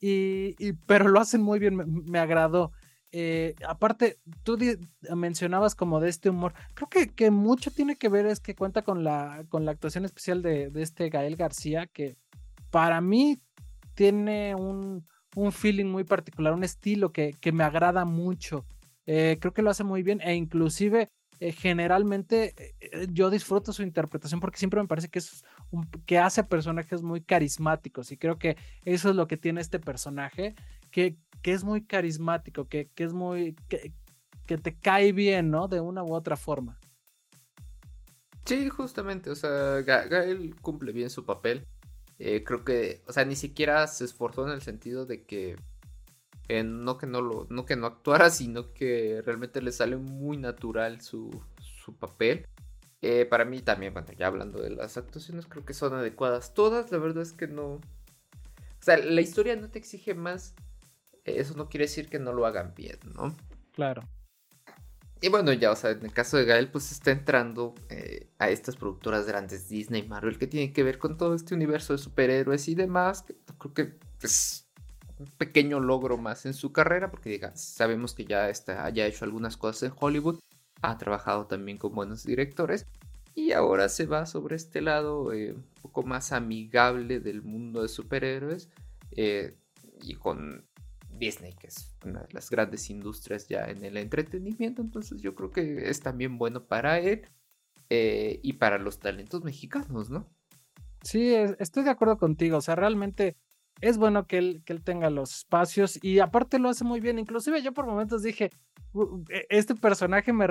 y, 0.00 0.72
pero 0.86 1.08
lo 1.08 1.20
hacen 1.20 1.42
muy 1.42 1.58
bien, 1.58 1.76
me, 1.76 2.18
agradó. 2.18 2.72
Eh, 3.12 3.54
aparte, 3.68 4.18
tú 4.42 4.58
mencionabas 5.14 5.74
como 5.74 6.00
de 6.00 6.08
este 6.08 6.30
humor, 6.30 6.54
creo 6.74 6.88
que, 6.88 7.14
que, 7.14 7.30
mucho 7.30 7.70
tiene 7.70 7.96
que 7.96 8.08
ver 8.08 8.26
es 8.26 8.40
que 8.40 8.54
cuenta 8.54 8.82
con 8.82 9.04
la, 9.04 9.44
con 9.48 9.64
la 9.64 9.72
actuación 9.72 10.04
especial 10.04 10.42
de, 10.42 10.70
de 10.70 10.82
este 10.82 11.08
Gael 11.08 11.36
García, 11.36 11.86
que 11.86 12.16
para 12.70 13.00
mí 13.00 13.40
tiene 13.94 14.54
un, 14.54 15.06
un 15.34 15.52
feeling 15.52 15.86
muy 15.86 16.04
particular, 16.04 16.52
un 16.52 16.64
estilo 16.64 17.12
que, 17.12 17.34
que 17.40 17.52
me 17.52 17.64
agrada 17.64 18.04
mucho. 18.04 18.64
Eh, 19.06 19.38
creo 19.40 19.52
que 19.52 19.62
lo 19.62 19.70
hace 19.70 19.84
muy 19.84 20.02
bien 20.02 20.20
e 20.20 20.34
inclusive 20.34 21.08
eh, 21.40 21.50
generalmente 21.50 22.54
eh, 22.78 23.08
yo 23.10 23.30
disfruto 23.30 23.72
su 23.72 23.82
interpretación 23.82 24.38
porque 24.38 24.58
siempre 24.58 24.80
me 24.80 24.86
parece 24.86 25.08
que 25.08 25.18
es 25.18 25.42
que 26.06 26.20
hace 26.20 26.44
personajes 26.44 27.02
muy 27.02 27.20
carismáticos 27.20 28.12
y 28.12 28.16
creo 28.16 28.38
que 28.38 28.56
eso 28.84 29.10
es 29.10 29.16
lo 29.16 29.26
que 29.26 29.36
tiene 29.36 29.60
este 29.60 29.80
personaje 29.80 30.54
que, 30.92 31.16
que 31.42 31.52
es 31.52 31.64
muy 31.64 31.84
carismático 31.84 32.68
que, 32.68 32.90
que 32.94 33.02
es 33.02 33.12
muy 33.12 33.56
que, 33.68 33.92
que, 34.46 34.56
te 34.56 34.76
cae 34.78 35.10
bien 35.10 35.50
no 35.50 35.66
de 35.66 35.80
una 35.80 36.04
u 36.04 36.14
otra 36.14 36.36
forma 36.36 36.78
sí 38.44 38.68
justamente 38.68 39.28
o 39.30 39.34
sea 39.34 39.82
Gael 39.82 40.54
cumple 40.60 40.92
bien 40.92 41.10
su 41.10 41.24
papel 41.24 41.66
eh, 42.24 42.44
creo 42.44 42.64
que, 42.64 43.02
o 43.08 43.12
sea, 43.12 43.24
ni 43.24 43.34
siquiera 43.34 43.84
se 43.88 44.04
esforzó 44.04 44.46
en 44.46 44.52
el 44.52 44.62
sentido 44.62 45.06
de 45.06 45.24
que 45.24 45.56
no 46.62 46.96
que 46.96 47.06
no 47.06 47.20
lo, 47.20 47.48
no 47.50 47.64
que 47.66 47.74
no 47.74 47.86
actuara, 47.88 48.30
sino 48.30 48.72
que 48.72 49.22
realmente 49.24 49.60
le 49.60 49.72
sale 49.72 49.96
muy 49.96 50.36
natural 50.36 51.00
su, 51.00 51.42
su 51.60 51.96
papel. 51.96 52.46
Eh, 53.00 53.26
para 53.26 53.44
mí 53.44 53.60
también, 53.60 53.92
bueno, 53.92 54.06
ya 54.16 54.28
hablando 54.28 54.62
de 54.62 54.70
las 54.70 54.96
actuaciones, 54.96 55.46
creo 55.46 55.64
que 55.64 55.74
son 55.74 55.94
adecuadas 55.94 56.54
todas. 56.54 56.92
La 56.92 56.98
verdad 56.98 57.24
es 57.24 57.32
que 57.32 57.48
no. 57.48 57.64
O 57.72 57.80
sea, 58.78 58.98
la 58.98 59.20
historia 59.20 59.56
no 59.56 59.68
te 59.68 59.80
exige 59.80 60.14
más. 60.14 60.54
Eso 61.24 61.54
no 61.56 61.68
quiere 61.68 61.86
decir 61.86 62.08
que 62.08 62.20
no 62.20 62.32
lo 62.32 62.46
hagan 62.46 62.72
bien, 62.76 62.98
¿no? 63.16 63.34
Claro. 63.72 64.08
Y 65.24 65.28
bueno, 65.28 65.52
ya, 65.52 65.70
o 65.70 65.76
sea, 65.76 65.92
en 65.92 66.04
el 66.04 66.12
caso 66.12 66.36
de 66.36 66.44
Gael, 66.44 66.68
pues 66.68 66.90
está 66.90 67.12
entrando 67.12 67.76
eh, 67.90 68.26
a 68.40 68.50
estas 68.50 68.74
productoras 68.74 69.24
grandes, 69.24 69.68
Disney, 69.68 70.02
Marvel, 70.02 70.36
que 70.36 70.48
tienen 70.48 70.72
que 70.72 70.82
ver 70.82 70.98
con 70.98 71.16
todo 71.16 71.36
este 71.36 71.54
universo 71.54 71.92
de 71.92 72.00
superhéroes 72.00 72.66
y 72.66 72.74
demás. 72.74 73.24
creo 73.58 73.72
que 73.72 73.98
es 74.20 74.66
un 75.20 75.26
pequeño 75.38 75.78
logro 75.78 76.18
más 76.18 76.44
en 76.44 76.54
su 76.54 76.72
carrera, 76.72 77.12
porque 77.12 77.30
diga, 77.30 77.54
sabemos 77.54 78.14
que 78.14 78.24
ya 78.24 78.48
está, 78.48 78.84
haya 78.84 79.06
hecho 79.06 79.24
algunas 79.24 79.56
cosas 79.56 79.84
en 79.84 79.92
Hollywood, 79.96 80.40
ha 80.82 80.98
trabajado 80.98 81.46
también 81.46 81.78
con 81.78 81.94
buenos 81.94 82.24
directores, 82.24 82.86
y 83.36 83.52
ahora 83.52 83.88
se 83.88 84.06
va 84.06 84.26
sobre 84.26 84.56
este 84.56 84.80
lado 84.80 85.32
eh, 85.32 85.52
un 85.52 85.64
poco 85.82 86.02
más 86.02 86.32
amigable 86.32 87.20
del 87.20 87.42
mundo 87.42 87.82
de 87.82 87.88
superhéroes. 87.88 88.68
Eh, 89.12 89.56
y 90.02 90.14
con 90.14 90.64
Disney, 91.22 91.52
que 91.52 91.68
es 91.68 91.94
una 92.04 92.20
de 92.22 92.32
las 92.32 92.50
grandes 92.50 92.90
industrias 92.90 93.46
ya 93.46 93.66
en 93.66 93.84
el 93.84 93.96
entretenimiento. 93.96 94.82
Entonces 94.82 95.22
yo 95.22 95.36
creo 95.36 95.50
que 95.50 95.88
es 95.88 96.00
también 96.00 96.36
bueno 96.36 96.64
para 96.64 96.98
él 96.98 97.22
eh, 97.90 98.40
y 98.42 98.54
para 98.54 98.78
los 98.78 98.98
talentos 98.98 99.44
mexicanos, 99.44 100.10
¿no? 100.10 100.28
Sí, 101.02 101.32
estoy 101.58 101.84
de 101.84 101.90
acuerdo 101.90 102.18
contigo. 102.18 102.56
O 102.56 102.60
sea, 102.60 102.74
realmente 102.74 103.36
es 103.80 103.98
bueno 103.98 104.26
que 104.26 104.38
él, 104.38 104.62
que 104.64 104.72
él 104.72 104.82
tenga 104.82 105.10
los 105.10 105.32
espacios 105.38 106.02
y 106.02 106.18
aparte 106.18 106.58
lo 106.58 106.68
hace 106.68 106.82
muy 106.82 106.98
bien. 106.98 107.20
Inclusive 107.20 107.62
yo 107.62 107.72
por 107.72 107.86
momentos 107.86 108.24
dije, 108.24 108.50
e, 109.30 109.46
este 109.48 109.76
personaje 109.76 110.32
me, 110.32 110.48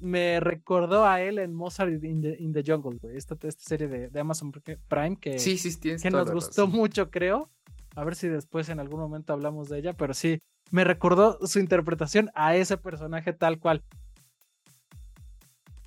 me 0.00 0.40
recordó 0.40 1.06
a 1.06 1.22
él 1.22 1.38
en 1.38 1.54
Mozart 1.54 2.04
in 2.04 2.52
the, 2.52 2.64
Jungle, 2.66 2.98
Esta, 3.14 3.34
esta 3.46 3.64
serie 3.64 3.88
de, 3.88 4.20
Amazon 4.20 4.52
Prime 4.52 5.16
que, 5.18 5.38
sí, 5.38 5.56
sí, 5.56 5.78
que 5.80 6.10
nos 6.10 6.30
gustó 6.30 6.66
mucho, 6.66 7.10
creo. 7.10 7.50
A 7.94 8.04
ver 8.04 8.14
si 8.14 8.28
después 8.28 8.68
en 8.68 8.80
algún 8.80 9.00
momento 9.00 9.32
hablamos 9.32 9.68
de 9.68 9.78
ella, 9.78 9.92
pero 9.92 10.14
sí, 10.14 10.40
me 10.70 10.84
recordó 10.84 11.38
su 11.46 11.58
interpretación 11.58 12.30
a 12.34 12.56
ese 12.56 12.78
personaje 12.78 13.32
tal 13.32 13.58
cual. 13.58 13.82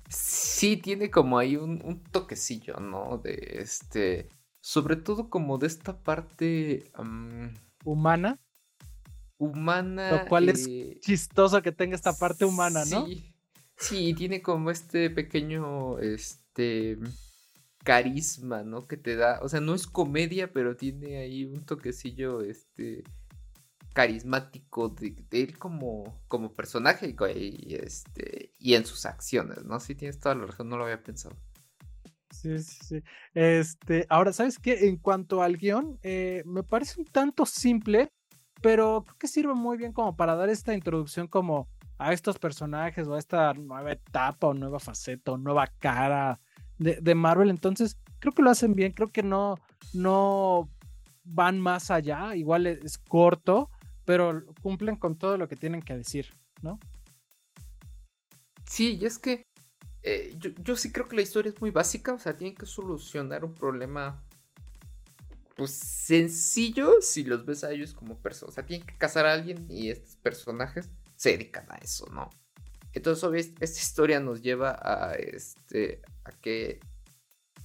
Sí, 0.08 0.76
tiene 0.76 1.10
como 1.10 1.38
ahí 1.38 1.56
un, 1.56 2.02
toquecillo, 2.12 2.78
¿no? 2.78 3.18
De 3.18 3.58
este. 3.60 4.28
Sobre 4.60 4.96
todo 4.96 5.28
como 5.28 5.58
de 5.58 5.66
esta 5.66 5.98
parte. 5.98 6.90
humana. 7.84 8.38
Humana. 9.38 10.12
Lo 10.12 10.26
cual 10.26 10.48
es 10.48 10.66
eh, 10.66 10.98
chistoso 11.00 11.60
que 11.60 11.72
tenga 11.72 11.96
esta 11.96 12.16
parte 12.16 12.44
humana, 12.44 12.84
¿no? 12.86 13.06
Sí. 13.06 13.32
Sí, 13.76 14.14
tiene 14.14 14.40
como 14.40 14.70
este 14.70 15.10
pequeño. 15.10 15.98
Este. 15.98 16.98
Carisma, 17.86 18.64
¿no? 18.64 18.88
Que 18.88 18.96
te 18.96 19.14
da. 19.14 19.38
O 19.42 19.48
sea, 19.48 19.60
no 19.60 19.72
es 19.72 19.86
comedia, 19.86 20.52
pero 20.52 20.76
tiene 20.76 21.18
ahí 21.18 21.44
un 21.44 21.64
toquecillo. 21.64 22.40
Este 22.40 23.04
carismático 23.94 24.90
de, 24.90 25.24
él 25.30 25.56
como, 25.56 26.20
como 26.28 26.52
personaje 26.52 27.16
y, 27.34 27.74
este, 27.76 28.52
y 28.58 28.74
en 28.74 28.84
sus 28.84 29.06
acciones, 29.06 29.64
¿no? 29.64 29.80
Sí, 29.80 29.94
tienes 29.94 30.20
toda 30.20 30.34
la 30.34 30.44
razón, 30.44 30.68
no 30.68 30.76
lo 30.76 30.84
había 30.84 31.02
pensado. 31.02 31.34
Sí, 32.30 32.58
sí, 32.58 32.78
sí. 32.84 33.02
Este, 33.32 34.04
ahora, 34.10 34.34
¿sabes 34.34 34.58
qué? 34.58 34.88
En 34.88 34.98
cuanto 34.98 35.42
al 35.42 35.56
guion, 35.56 35.98
eh, 36.02 36.42
me 36.44 36.62
parece 36.62 37.00
un 37.00 37.06
tanto 37.06 37.46
simple, 37.46 38.10
pero 38.60 39.02
creo 39.02 39.16
que 39.18 39.28
sirve 39.28 39.54
muy 39.54 39.78
bien 39.78 39.94
como 39.94 40.14
para 40.14 40.34
dar 40.34 40.50
esta 40.50 40.74
introducción 40.74 41.26
como 41.26 41.70
a 41.96 42.12
estos 42.12 42.38
personajes 42.38 43.06
o 43.06 43.14
a 43.14 43.18
esta 43.18 43.54
nueva 43.54 43.92
etapa 43.92 44.48
o 44.48 44.52
nueva 44.52 44.78
faceta 44.78 45.32
o 45.32 45.38
nueva 45.38 45.68
cara 45.78 46.38
de, 46.78 46.98
de 47.00 47.14
Marvel. 47.14 47.50
Entonces, 47.50 47.96
creo 48.18 48.32
que 48.32 48.42
lo 48.42 48.50
hacen 48.50 48.74
bien, 48.74 48.92
creo 48.92 49.08
que 49.08 49.22
no, 49.22 49.56
no 49.92 50.68
van 51.24 51.60
más 51.60 51.90
allá, 51.90 52.34
igual 52.36 52.66
es 52.66 52.98
corto, 52.98 53.70
pero 54.04 54.44
cumplen 54.62 54.96
con 54.96 55.16
todo 55.16 55.36
lo 55.36 55.48
que 55.48 55.56
tienen 55.56 55.82
que 55.82 55.96
decir, 55.96 56.32
¿no? 56.62 56.78
Sí, 58.68 58.98
y 59.00 59.04
es 59.04 59.18
que 59.18 59.46
eh, 60.02 60.36
yo, 60.62 60.76
sí 60.76 60.92
creo 60.92 61.08
que 61.08 61.16
la 61.16 61.22
historia 61.22 61.50
es 61.50 61.60
muy 61.60 61.70
básica, 61.70 62.12
o 62.12 62.18
sea, 62.18 62.36
tienen 62.36 62.56
que 62.56 62.66
solucionar 62.66 63.44
un 63.44 63.54
problema 63.54 64.22
pues 65.56 65.70
sencillo 65.70 67.00
si 67.00 67.24
los 67.24 67.46
ves 67.46 67.64
a 67.64 67.72
ellos 67.72 67.94
como 67.94 68.16
personas, 68.18 68.52
o 68.52 68.54
sea, 68.54 68.66
tienen 68.66 68.86
que 68.86 68.96
casar 68.98 69.26
a 69.26 69.32
alguien 69.32 69.66
y 69.70 69.90
estos 69.90 70.16
personajes 70.16 70.90
se 71.16 71.30
dedican 71.30 71.66
a 71.70 71.76
eso, 71.76 72.06
¿no? 72.12 72.30
Entonces, 72.96 73.52
esta 73.60 73.78
historia 73.78 74.20
nos 74.20 74.40
lleva 74.40 74.70
a, 74.70 75.16
este, 75.16 76.00
a 76.24 76.30
que 76.30 76.80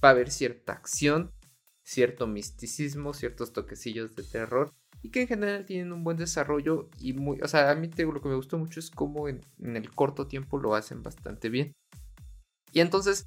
va 0.04 0.08
a 0.08 0.10
haber 0.10 0.30
cierta 0.30 0.74
acción, 0.74 1.32
cierto 1.82 2.26
misticismo, 2.26 3.14
ciertos 3.14 3.54
toquecillos 3.54 4.14
de 4.14 4.24
terror 4.24 4.70
y 5.00 5.08
que 5.08 5.22
en 5.22 5.28
general 5.28 5.64
tienen 5.64 5.90
un 5.90 6.04
buen 6.04 6.18
desarrollo 6.18 6.90
y 6.98 7.14
muy, 7.14 7.40
o 7.40 7.48
sea, 7.48 7.70
a 7.70 7.74
mí 7.74 7.88
lo 7.96 8.20
que 8.20 8.28
me 8.28 8.34
gustó 8.34 8.58
mucho 8.58 8.78
es 8.78 8.90
cómo 8.90 9.26
en, 9.26 9.40
el 9.58 9.90
corto 9.94 10.28
tiempo 10.28 10.58
lo 10.58 10.74
hacen 10.74 11.02
bastante 11.02 11.48
bien. 11.48 11.72
Y 12.74 12.80
entonces, 12.80 13.26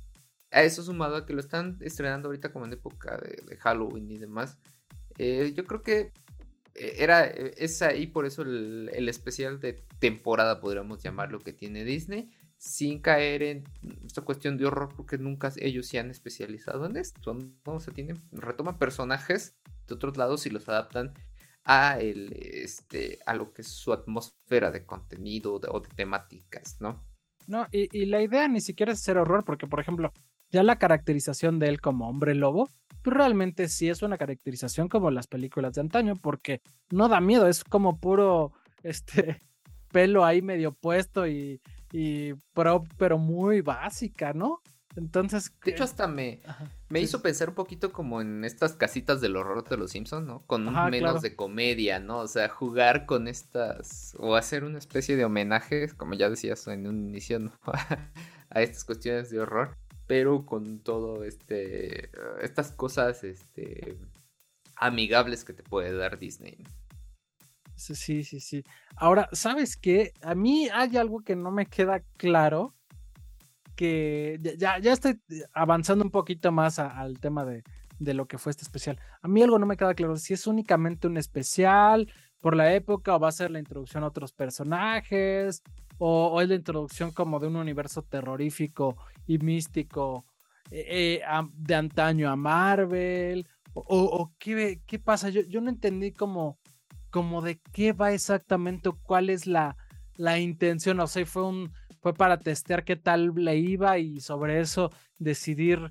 a 0.51 0.61
eso 0.61 0.83
sumado 0.83 1.15
a 1.15 1.25
que 1.25 1.33
lo 1.33 1.39
están 1.39 1.79
estrenando 1.81 2.27
ahorita 2.27 2.53
como 2.53 2.65
en 2.65 2.73
época 2.73 3.17
de, 3.17 3.57
Halloween 3.57 4.11
y 4.11 4.19
demás, 4.19 4.59
eh, 5.17 5.53
yo 5.55 5.65
creo 5.65 5.81
que 5.81 6.11
era, 6.75 7.25
eh, 7.25 7.53
es 7.57 7.81
ahí 7.81 8.07
por 8.07 8.25
eso 8.25 8.41
el, 8.41 9.09
especial 9.09 9.59
de 9.59 9.85
temporada, 9.99 10.59
podríamos 10.59 11.01
llamarlo, 11.01 11.39
que 11.39 11.53
tiene 11.53 11.83
Disney, 11.83 12.29
sin 12.57 12.99
caer 12.99 13.43
en 13.43 13.63
esta 14.05 14.21
cuestión 14.21 14.57
de 14.57 14.65
horror, 14.65 14.89
porque 14.95 15.17
nunca 15.17 15.51
ellos 15.57 15.87
se 15.87 15.99
han 15.99 16.11
especializado 16.11 16.85
en 16.85 16.97
esto, 16.97 17.33
¿no? 17.33 17.73
O 17.73 17.79
sea, 17.79 17.93
tienen, 17.93 18.21
retoman 18.31 18.77
personajes 18.77 19.55
de 19.87 19.95
otros 19.95 20.17
lados 20.17 20.45
y 20.45 20.49
los 20.49 20.67
adaptan 20.67 21.13
a, 21.63 21.99
el, 21.99 22.31
este, 22.33 23.19
lo 23.35 23.51
que 23.53 23.61
es 23.61 23.67
su 23.67 23.91
atmósfera 23.91 24.71
de 24.71 24.85
contenido 24.85 25.55
o 25.55 25.79
de 25.79 25.89
temáticas, 25.95 26.77
¿no? 26.79 27.03
No, 27.47 27.67
y, 27.71 28.05
la 28.05 28.21
idea 28.21 28.47
ni 28.47 28.61
siquiera 28.61 28.91
es 28.91 29.01
hacer 29.01 29.17
horror, 29.17 29.43
porque 29.45 29.67
por 29.67 29.79
ejemplo, 29.79 30.11
ya 30.51 30.63
la 30.63 30.77
caracterización 30.77 31.59
de 31.59 31.69
él 31.69 31.81
como 31.81 32.09
hombre 32.09 32.35
lobo, 32.35 32.69
pues 33.05 33.15
realmente 33.15 33.69
sí 33.69 33.87
es 33.87 34.01
una 34.01 34.17
caracterización 34.17 34.89
como 34.89 35.11
las 35.11 35.27
películas 35.27 35.73
de 35.73 35.81
antaño, 35.81 36.15
porque 36.15 36.63
no 36.89 37.07
da 37.07 37.21
miedo, 37.21 37.47
es 37.47 37.63
como 37.63 37.99
puro 37.99 38.51
este 38.81 39.43
pelo 39.91 40.25
ahí 40.25 40.41
medio 40.41 40.73
puesto 40.73 41.27
y, 41.27 41.61
y 41.91 42.33
pero 42.97 43.19
muy 43.19 43.61
básica, 43.61 44.33
¿no? 44.33 44.59
Entonces. 44.95 45.53
De 45.63 45.71
hecho, 45.71 45.83
hasta 45.83 46.07
me, 46.07 46.41
me 46.89 46.99
hizo 46.99 47.21
pensar 47.21 47.49
un 47.49 47.55
poquito 47.55 47.91
como 47.91 48.21
en 48.21 48.43
estas 48.43 48.73
casitas 48.73 49.21
del 49.21 49.35
horror 49.35 49.69
de 49.69 49.77
los 49.77 49.91
Simpsons, 49.91 50.25
¿no? 50.25 50.41
Con 50.47 50.65
menos 50.89 51.21
de 51.21 51.35
comedia, 51.35 51.99
¿no? 51.99 52.21
O 52.21 52.27
sea, 52.27 52.49
jugar 52.49 53.05
con 53.05 53.27
estas. 53.27 54.15
O 54.17 54.35
hacer 54.35 54.63
una 54.63 54.79
especie 54.79 55.15
de 55.15 55.25
homenaje, 55.25 55.89
como 55.95 56.15
ya 56.15 56.27
decías 56.27 56.65
en 56.69 56.87
un 56.87 57.07
inicio, 57.07 57.37
¿no? 57.37 57.51
a 58.49 58.61
estas 58.61 58.83
cuestiones 58.83 59.29
de 59.29 59.41
horror. 59.41 59.77
Pero 60.07 60.45
con 60.45 60.79
todo 60.79 61.23
este. 61.23 62.09
Estas 62.41 62.71
cosas, 62.71 63.23
este. 63.23 63.97
amigables 64.75 65.43
que 65.43 65.53
te 65.53 65.63
puede 65.63 65.93
dar 65.93 66.19
Disney. 66.19 66.57
Sí, 67.75 68.23
sí, 68.23 68.39
sí. 68.39 68.63
Ahora, 68.95 69.27
¿sabes 69.33 69.75
qué? 69.75 70.13
A 70.21 70.33
mí 70.33 70.69
hay 70.73 70.95
algo 70.97 71.21
que 71.21 71.35
no 71.35 71.51
me 71.51 71.65
queda 71.65 72.01
claro 72.17 72.73
que 73.75 74.39
ya, 74.57 74.79
ya 74.79 74.93
estoy 74.93 75.21
avanzando 75.53 76.03
un 76.05 76.11
poquito 76.11 76.51
más 76.51 76.79
al 76.79 77.19
tema 77.19 77.45
de, 77.45 77.63
lo 77.99 78.27
que 78.27 78.37
fue 78.37 78.51
este 78.51 78.63
especial. 78.63 78.99
A 79.21 79.27
mí 79.27 79.43
algo 79.43 79.59
no 79.59 79.65
me 79.65 79.77
queda 79.77 79.93
claro 79.93 80.15
si 80.15 80.33
es 80.33 80.47
únicamente 80.47 81.07
un 81.07 81.17
especial 81.17 82.11
por 82.39 82.55
la 82.55 82.73
época 82.73 83.15
o 83.15 83.19
va 83.19 83.27
a 83.29 83.33
ser 83.33 83.51
la 83.51 83.59
introducción 83.59 84.03
a 84.03 84.07
otros 84.07 84.31
personajes 84.31 85.61
o, 85.97 86.41
es 86.41 86.49
la 86.49 86.55
introducción 86.55 87.11
como 87.11 87.39
de 87.39 87.47
un 87.47 87.55
universo 87.55 88.03
terrorífico 88.03 88.97
y 89.27 89.37
místico 89.37 90.25
eh, 90.71 91.21
eh, 91.21 91.21
de 91.53 91.75
antaño 91.75 92.29
a 92.29 92.35
Marvel 92.35 93.47
o, 93.73 94.31
qué, 94.39 94.81
qué, 94.85 94.99
pasa. 94.99 95.29
Yo, 95.29 95.41
yo 95.41 95.59
no 95.59 95.69
entendí 95.69 96.11
como, 96.13 96.57
como 97.09 97.41
de 97.41 97.59
qué 97.73 97.91
va 97.91 98.13
exactamente 98.13 98.89
o 98.89 98.97
cuál 99.01 99.29
es 99.29 99.47
la, 99.47 99.75
la 100.15 100.39
intención. 100.39 100.99
O 101.01 101.07
sea, 101.07 101.25
fue 101.25 101.43
un 101.43 101.71
fue 102.01 102.13
para 102.13 102.37
testear 102.37 102.85
qué 102.85 102.95
tal 102.95 103.33
le 103.35 103.57
iba 103.57 103.97
y 103.97 104.21
sobre 104.21 104.59
eso 104.59 104.91
decidir 105.17 105.89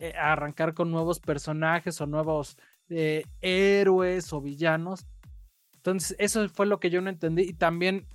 eh, 0.00 0.12
arrancar 0.18 0.74
con 0.74 0.90
nuevos 0.90 1.20
personajes 1.20 2.00
o 2.00 2.06
nuevos 2.06 2.58
héroes 3.40 4.32
o 4.32 4.40
villanos. 4.42 5.06
Entonces, 5.82 6.14
eso 6.20 6.48
fue 6.48 6.66
lo 6.66 6.78
que 6.78 6.90
yo 6.90 7.00
no 7.00 7.10
entendí. 7.10 7.42
Y 7.42 7.54
también, 7.54 8.06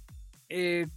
eh, 0.48 0.88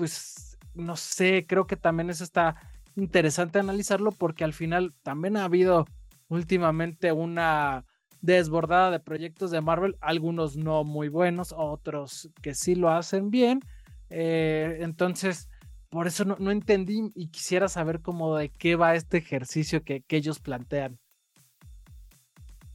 pues, 0.00 0.56
no 0.72 0.96
sé, 0.96 1.44
creo 1.46 1.66
que 1.66 1.76
también 1.76 2.08
eso 2.08 2.24
está 2.24 2.56
interesante 2.96 3.58
analizarlo 3.58 4.12
porque 4.12 4.44
al 4.44 4.54
final 4.54 4.94
también 5.02 5.36
ha 5.36 5.44
habido 5.44 5.84
últimamente 6.28 7.12
una 7.12 7.84
desbordada 8.22 8.90
de 8.90 8.98
proyectos 8.98 9.50
de 9.50 9.60
Marvel, 9.60 9.98
algunos 10.00 10.56
no 10.56 10.84
muy 10.84 11.08
buenos, 11.08 11.54
otros 11.54 12.30
que 12.40 12.54
sí 12.54 12.76
lo 12.76 12.88
hacen 12.88 13.30
bien. 13.30 13.60
entonces, 14.08 15.50
por 15.90 16.06
eso 16.06 16.24
no, 16.24 16.50
entendí 16.50 17.12
y 17.14 17.28
quisiera 17.28 17.68
saber 17.68 18.00
cómo 18.00 18.34
de 18.38 18.48
qué 18.48 18.76
va 18.76 18.94
este 18.94 19.18
ejercicio 19.18 19.84
que, 19.84 20.02
ellos 20.08 20.40
plantean. 20.40 20.98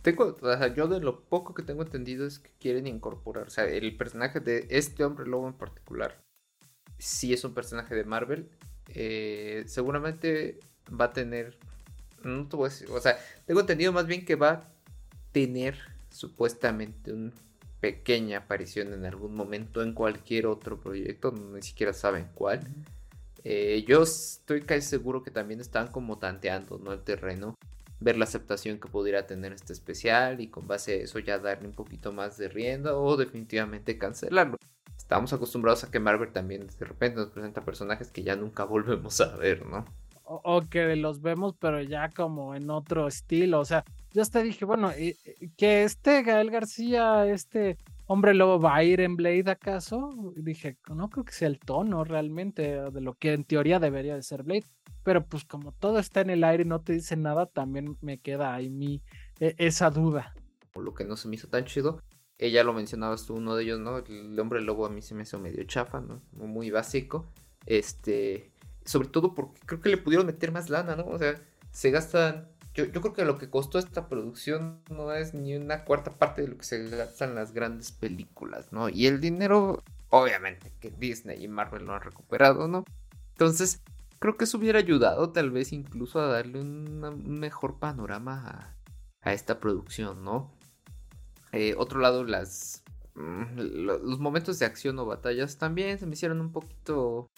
Tengo, 0.04 0.38
o 0.40 0.58
sea, 0.58 0.76
yo 0.76 0.88
de 0.88 1.00
lo 1.00 1.24
poco 1.24 1.56
que 1.56 1.64
tengo 1.64 1.82
entendido 1.82 2.28
es 2.28 2.38
que 2.38 2.52
quieren 2.60 2.86
incorporar, 2.86 3.48
o 3.48 3.50
sea, 3.50 3.66
el 3.66 3.98
personaje 3.98 4.42
de 4.42 4.68
este 4.70 5.04
hombre 5.04 5.26
lobo 5.26 5.48
en 5.48 5.56
particular, 5.56 6.24
si 6.98 7.34
es 7.34 7.44
un 7.44 7.54
personaje 7.54 7.96
de 7.96 8.04
Marvel, 8.04 8.50
eh, 8.94 9.64
seguramente 9.68 10.60
va 10.90 11.06
a 11.06 11.14
tener, 11.14 11.58
no 12.24 12.48
te 12.48 12.56
voy 12.56 12.68
a 12.68 12.70
decir, 12.70 12.90
o 12.92 13.00
sea, 13.00 13.18
tengo 13.46 13.60
entendido 13.60 13.92
más 13.92 14.06
bien 14.06 14.26
que 14.26 14.36
va 14.36 14.50
a 14.50 14.70
tener 15.32 15.78
supuestamente 16.10 17.12
una 17.12 17.32
pequeña 17.82 18.40
aparición 18.40 18.94
en 18.94 19.06
algún 19.06 19.36
momento 19.36 19.84
en 19.84 19.94
cualquier 19.94 20.48
otro 20.48 20.80
proyecto, 20.80 21.32
ni 21.32 21.62
siquiera 21.62 21.94
saben 21.94 22.28
cuál. 22.34 22.62
Eh, 23.44 23.86
yo 23.88 24.02
estoy 24.02 24.62
casi 24.62 24.82
seguro 24.82 25.22
que 25.22 25.30
también 25.30 25.60
están 25.62 25.90
como 25.90 26.18
tanteando 26.18 26.80
¿no? 26.80 26.94
el 26.94 27.04
terreno, 27.04 27.56
ver 28.00 28.18
la 28.18 28.26
aceptación 28.26 28.80
que 28.80 28.88
pudiera 28.88 29.28
tener 29.28 29.54
este 29.54 29.74
especial 29.74 30.42
y 30.42 30.48
con 30.48 30.66
base 30.68 30.94
a 30.94 31.04
eso 31.04 31.20
ya 31.20 31.38
darle 31.38 31.68
un 31.68 31.76
poquito 31.76 32.12
más 32.12 32.38
de 32.38 32.50
rienda 32.50 32.96
o 32.96 33.16
definitivamente 33.18 34.00
cancelarlo. 34.00 34.58
Estamos 35.06 35.32
acostumbrados 35.34 35.84
a 35.84 35.92
que 35.92 36.00
Marvel 36.00 36.32
también 36.32 36.66
de 36.66 36.84
repente 36.86 37.18
nos 37.18 37.30
presenta 37.30 37.64
personajes 37.64 38.10
que 38.10 38.24
ya 38.24 38.36
nunca 38.36 38.64
volvemos 38.66 39.22
a 39.22 39.36
ver, 39.38 39.64
¿no? 39.64 39.86
O, 40.24 40.62
que 40.62 40.96
los 40.96 41.22
vemos 41.22 41.54
pero 41.60 41.80
ya 41.84 42.10
como 42.10 42.56
en 42.56 42.72
otro 42.72 43.08
estilo, 43.08 43.60
o 43.60 43.66
sea, 43.66 43.84
yo 44.12 44.24
hasta 44.24 44.42
dije, 44.42 44.66
bueno, 44.66 44.90
eh, 44.90 45.16
eh, 45.24 45.50
que 45.56 45.84
este 45.84 46.24
Gael 46.24 46.50
García, 46.50 47.28
este 47.28 47.78
hombre 48.08 48.34
lobo 48.34 48.60
va 48.60 48.78
a 48.78 48.84
ir 48.84 49.00
en 49.00 49.16
Blade 49.16 49.52
acaso? 49.52 50.10
dije, 50.36 50.80
no 50.90 51.12
creo 51.12 51.24
que 51.24 51.34
sea 51.34 51.50
el 51.50 51.60
tono 51.60 52.04
realmente 52.04 52.90
de 52.90 53.02
lo 53.02 53.14
que 53.14 53.34
en 53.34 53.44
teoría 53.44 53.78
debería 53.78 54.16
de 54.16 54.24
ser 54.24 54.42
Blade. 54.42 54.66
Pero 55.04 55.24
pues 55.24 55.46
como 55.46 55.72
todo 55.72 56.00
está 56.00 56.22
en 56.22 56.32
el 56.32 56.44
aire 56.44 56.64
y 56.64 56.68
no 56.68 56.82
te 56.82 56.94
dice 56.94 57.16
nada, 57.16 57.46
también 57.46 57.96
me 58.02 58.18
queda 58.18 58.56
ahí 58.56 58.72
mi, 58.72 59.04
e, 59.40 59.54
esa 59.60 59.92
duda. 59.92 60.34
Lo 60.74 60.96
que 60.96 61.06
no 61.06 61.16
se 61.16 61.28
me 61.28 61.36
hizo 61.36 61.48
tan 61.48 61.66
chido, 61.66 62.02
ella 62.38 62.64
lo 62.64 62.74
mencionabas 62.74 63.26
tú, 63.26 63.36
uno 63.36 63.56
de 63.56 63.64
ellos, 63.64 63.80
¿no? 63.80 63.98
El 64.00 64.40
hombre 64.40 64.62
lobo 64.62 64.86
a 64.86 64.90
mí 64.90 65.02
se 65.02 65.16
me 65.16 65.24
hizo 65.24 65.40
medio 65.40 65.64
chafa, 65.64 66.02
¿no? 66.02 66.22
Muy 66.34 66.72
básico. 66.72 67.26
Este, 67.66 68.52
sobre 68.84 69.08
todo 69.10 69.34
porque 69.34 69.60
creo 69.66 69.82
que 69.82 69.90
le 69.90 69.98
pudieron 69.98 70.28
meter 70.28 70.52
más 70.52 70.70
lana, 70.70 70.96
¿no? 70.96 71.06
O 71.06 71.18
sea, 71.18 71.42
se 71.72 71.92
gastan 71.92 72.50
yo, 72.76 72.84
yo, 72.86 73.00
creo 73.00 73.14
que 73.14 73.24
lo 73.24 73.38
que 73.38 73.50
costó 73.50 73.80
esta 73.80 74.10
producción 74.10 74.82
no 74.90 75.14
es 75.14 75.34
ni 75.34 75.56
una 75.56 75.86
cuarta 75.86 76.12
parte 76.12 76.42
de 76.42 76.50
lo 76.50 76.58
que 76.58 76.66
se 76.66 76.90
gastan 76.90 77.34
las 77.34 77.54
grandes 77.54 77.94
películas, 77.94 78.74
¿no? 78.74 78.90
Y 78.90 79.08
el 79.08 79.22
dinero, 79.22 79.82
obviamente, 80.10 80.74
que 80.82 80.92
Disney 80.92 81.42
y 81.42 81.48
Marvel 81.48 81.86
no 81.86 81.94
han 81.94 82.02
recuperado, 82.02 82.68
¿no? 82.68 82.84
Entonces, 83.32 83.82
creo 84.20 84.36
que 84.36 84.44
eso 84.44 84.58
hubiera 84.58 84.80
ayudado 84.80 85.32
tal 85.32 85.52
vez 85.52 85.72
incluso 85.72 86.20
a 86.20 86.28
darle 86.28 86.60
un 86.60 87.40
mejor 87.40 87.80
panorama 87.80 88.76
a, 89.22 89.32
esta 89.32 89.60
producción, 89.60 90.24
¿no? 90.24 90.52
Eh, 91.56 91.74
otro 91.78 92.00
lado, 92.00 92.24
las 92.24 92.84
mm, 93.16 93.58
los 93.58 94.20
momentos 94.20 94.60
de 94.60 94.66
acción 94.66 95.00
o 95.00 95.06
batallas 95.06 95.58
también 95.58 95.98
se 95.98 96.06
me 96.06 96.14
hicieron 96.14 96.42
un 96.42 96.52
poquito 96.52 97.32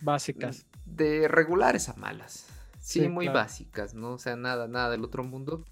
básicas. 0.00 0.66
De 0.84 1.28
regulares 1.28 1.88
a 1.88 1.94
malas. 1.94 2.46
Sí, 2.80 3.08
muy 3.08 3.28
básicas, 3.28 3.94
¿no? 3.94 4.14
O 4.14 4.18
sea, 4.18 4.36
nada, 4.36 4.66
nada 4.66 4.90
del 4.90 5.04
otro 5.04 5.22
mundo. 5.22 5.64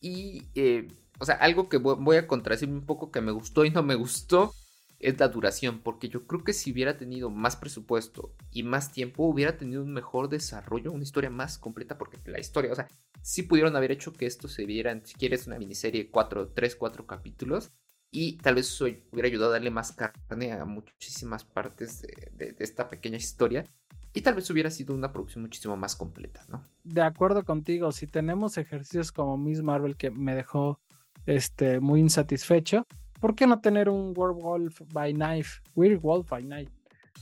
Y, 0.00 0.44
eh, 0.54 0.88
o 1.18 1.24
sea, 1.24 1.34
algo 1.36 1.68
que 1.68 1.76
voy 1.76 2.16
a 2.16 2.26
contradecirme 2.26 2.76
un 2.76 2.86
poco 2.86 3.10
que 3.10 3.20
me 3.20 3.32
gustó 3.32 3.64
y 3.64 3.70
no 3.70 3.82
me 3.82 3.94
gustó 3.94 4.54
es 4.98 5.18
la 5.18 5.28
duración, 5.28 5.80
porque 5.80 6.08
yo 6.08 6.26
creo 6.26 6.42
que 6.42 6.52
si 6.52 6.72
hubiera 6.72 6.96
tenido 6.96 7.30
más 7.30 7.56
presupuesto 7.56 8.34
y 8.50 8.62
más 8.62 8.92
tiempo, 8.92 9.24
hubiera 9.24 9.56
tenido 9.56 9.82
un 9.82 9.92
mejor 9.92 10.28
desarrollo, 10.28 10.92
una 10.92 11.04
historia 11.04 11.30
más 11.30 11.58
completa, 11.58 11.98
porque 11.98 12.18
la 12.26 12.40
historia, 12.40 12.72
o 12.72 12.74
sea, 12.74 12.88
sí 13.22 13.42
pudieran 13.42 13.76
haber 13.76 13.92
hecho 13.92 14.12
que 14.12 14.26
esto 14.26 14.48
se 14.48 14.66
viera, 14.66 14.98
si 15.04 15.14
quieres, 15.14 15.46
una 15.46 15.58
miniserie, 15.58 16.10
cuatro, 16.10 16.48
tres, 16.48 16.74
cuatro 16.76 17.06
capítulos, 17.06 17.70
y 18.10 18.38
tal 18.38 18.54
vez 18.54 18.68
eso 18.68 18.86
hubiera 19.12 19.28
ayudado 19.28 19.50
a 19.50 19.54
darle 19.54 19.70
más 19.70 19.92
carne 19.92 20.52
a 20.52 20.64
muchísimas 20.64 21.44
partes 21.44 22.02
de 22.02 22.56
esta 22.58 22.88
pequeña 22.88 23.18
historia 23.18 23.64
y 24.12 24.22
tal 24.22 24.34
vez 24.34 24.50
hubiera 24.50 24.70
sido 24.70 24.94
una 24.94 25.12
producción 25.12 25.42
muchísimo 25.42 25.76
más 25.76 25.94
completa, 25.94 26.44
¿no? 26.48 26.64
De 26.84 27.02
acuerdo 27.02 27.44
contigo, 27.44 27.92
si 27.92 28.06
tenemos 28.06 28.58
ejercicios 28.58 29.12
como 29.12 29.36
Miss 29.36 29.62
Marvel 29.62 29.96
que 29.96 30.10
me 30.10 30.34
dejó 30.34 30.80
este, 31.26 31.80
muy 31.80 32.00
insatisfecho, 32.00 32.86
¿por 33.20 33.34
qué 33.34 33.46
no 33.46 33.60
tener 33.60 33.88
un 33.88 34.12
Werewolf 34.16 34.80
by 34.92 35.12
Knife? 35.12 35.60
Werewolf 35.74 36.28
by 36.28 36.44
Night. 36.44 36.70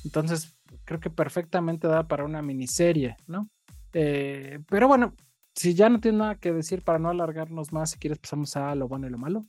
Entonces, 0.05 0.57
creo 0.85 1.01
que 1.01 1.11
perfectamente 1.11 1.89
da 1.89 2.07
para 2.07 2.25
una 2.25 2.43
miniserie, 2.43 3.17
¿no? 3.27 3.49
Eh, 3.93 4.61
pero 4.69 4.89
bueno, 4.89 5.15
si 5.55 5.75
ya 5.75 5.89
no 5.89 6.01
tienes 6.01 6.19
nada 6.19 6.35
que 6.35 6.53
decir 6.53 6.83
para 6.83 6.99
no 6.99 7.09
alargarnos 7.09 7.73
más, 7.73 7.91
si 7.91 7.99
quieres 7.99 8.19
pasamos 8.19 8.57
a 8.57 8.75
lo 8.75 8.89
bueno 8.89 9.07
y 9.07 9.11
lo 9.11 9.19
malo. 9.19 9.47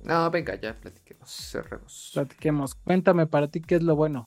No, 0.00 0.30
venga, 0.30 0.54
ya 0.54 0.74
platiquemos, 0.74 1.30
cerremos. 1.30 2.10
Platiquemos. 2.14 2.74
Cuéntame 2.76 3.26
para 3.26 3.48
ti 3.48 3.60
qué 3.60 3.76
es 3.76 3.82
lo 3.82 3.96
bueno. 3.96 4.24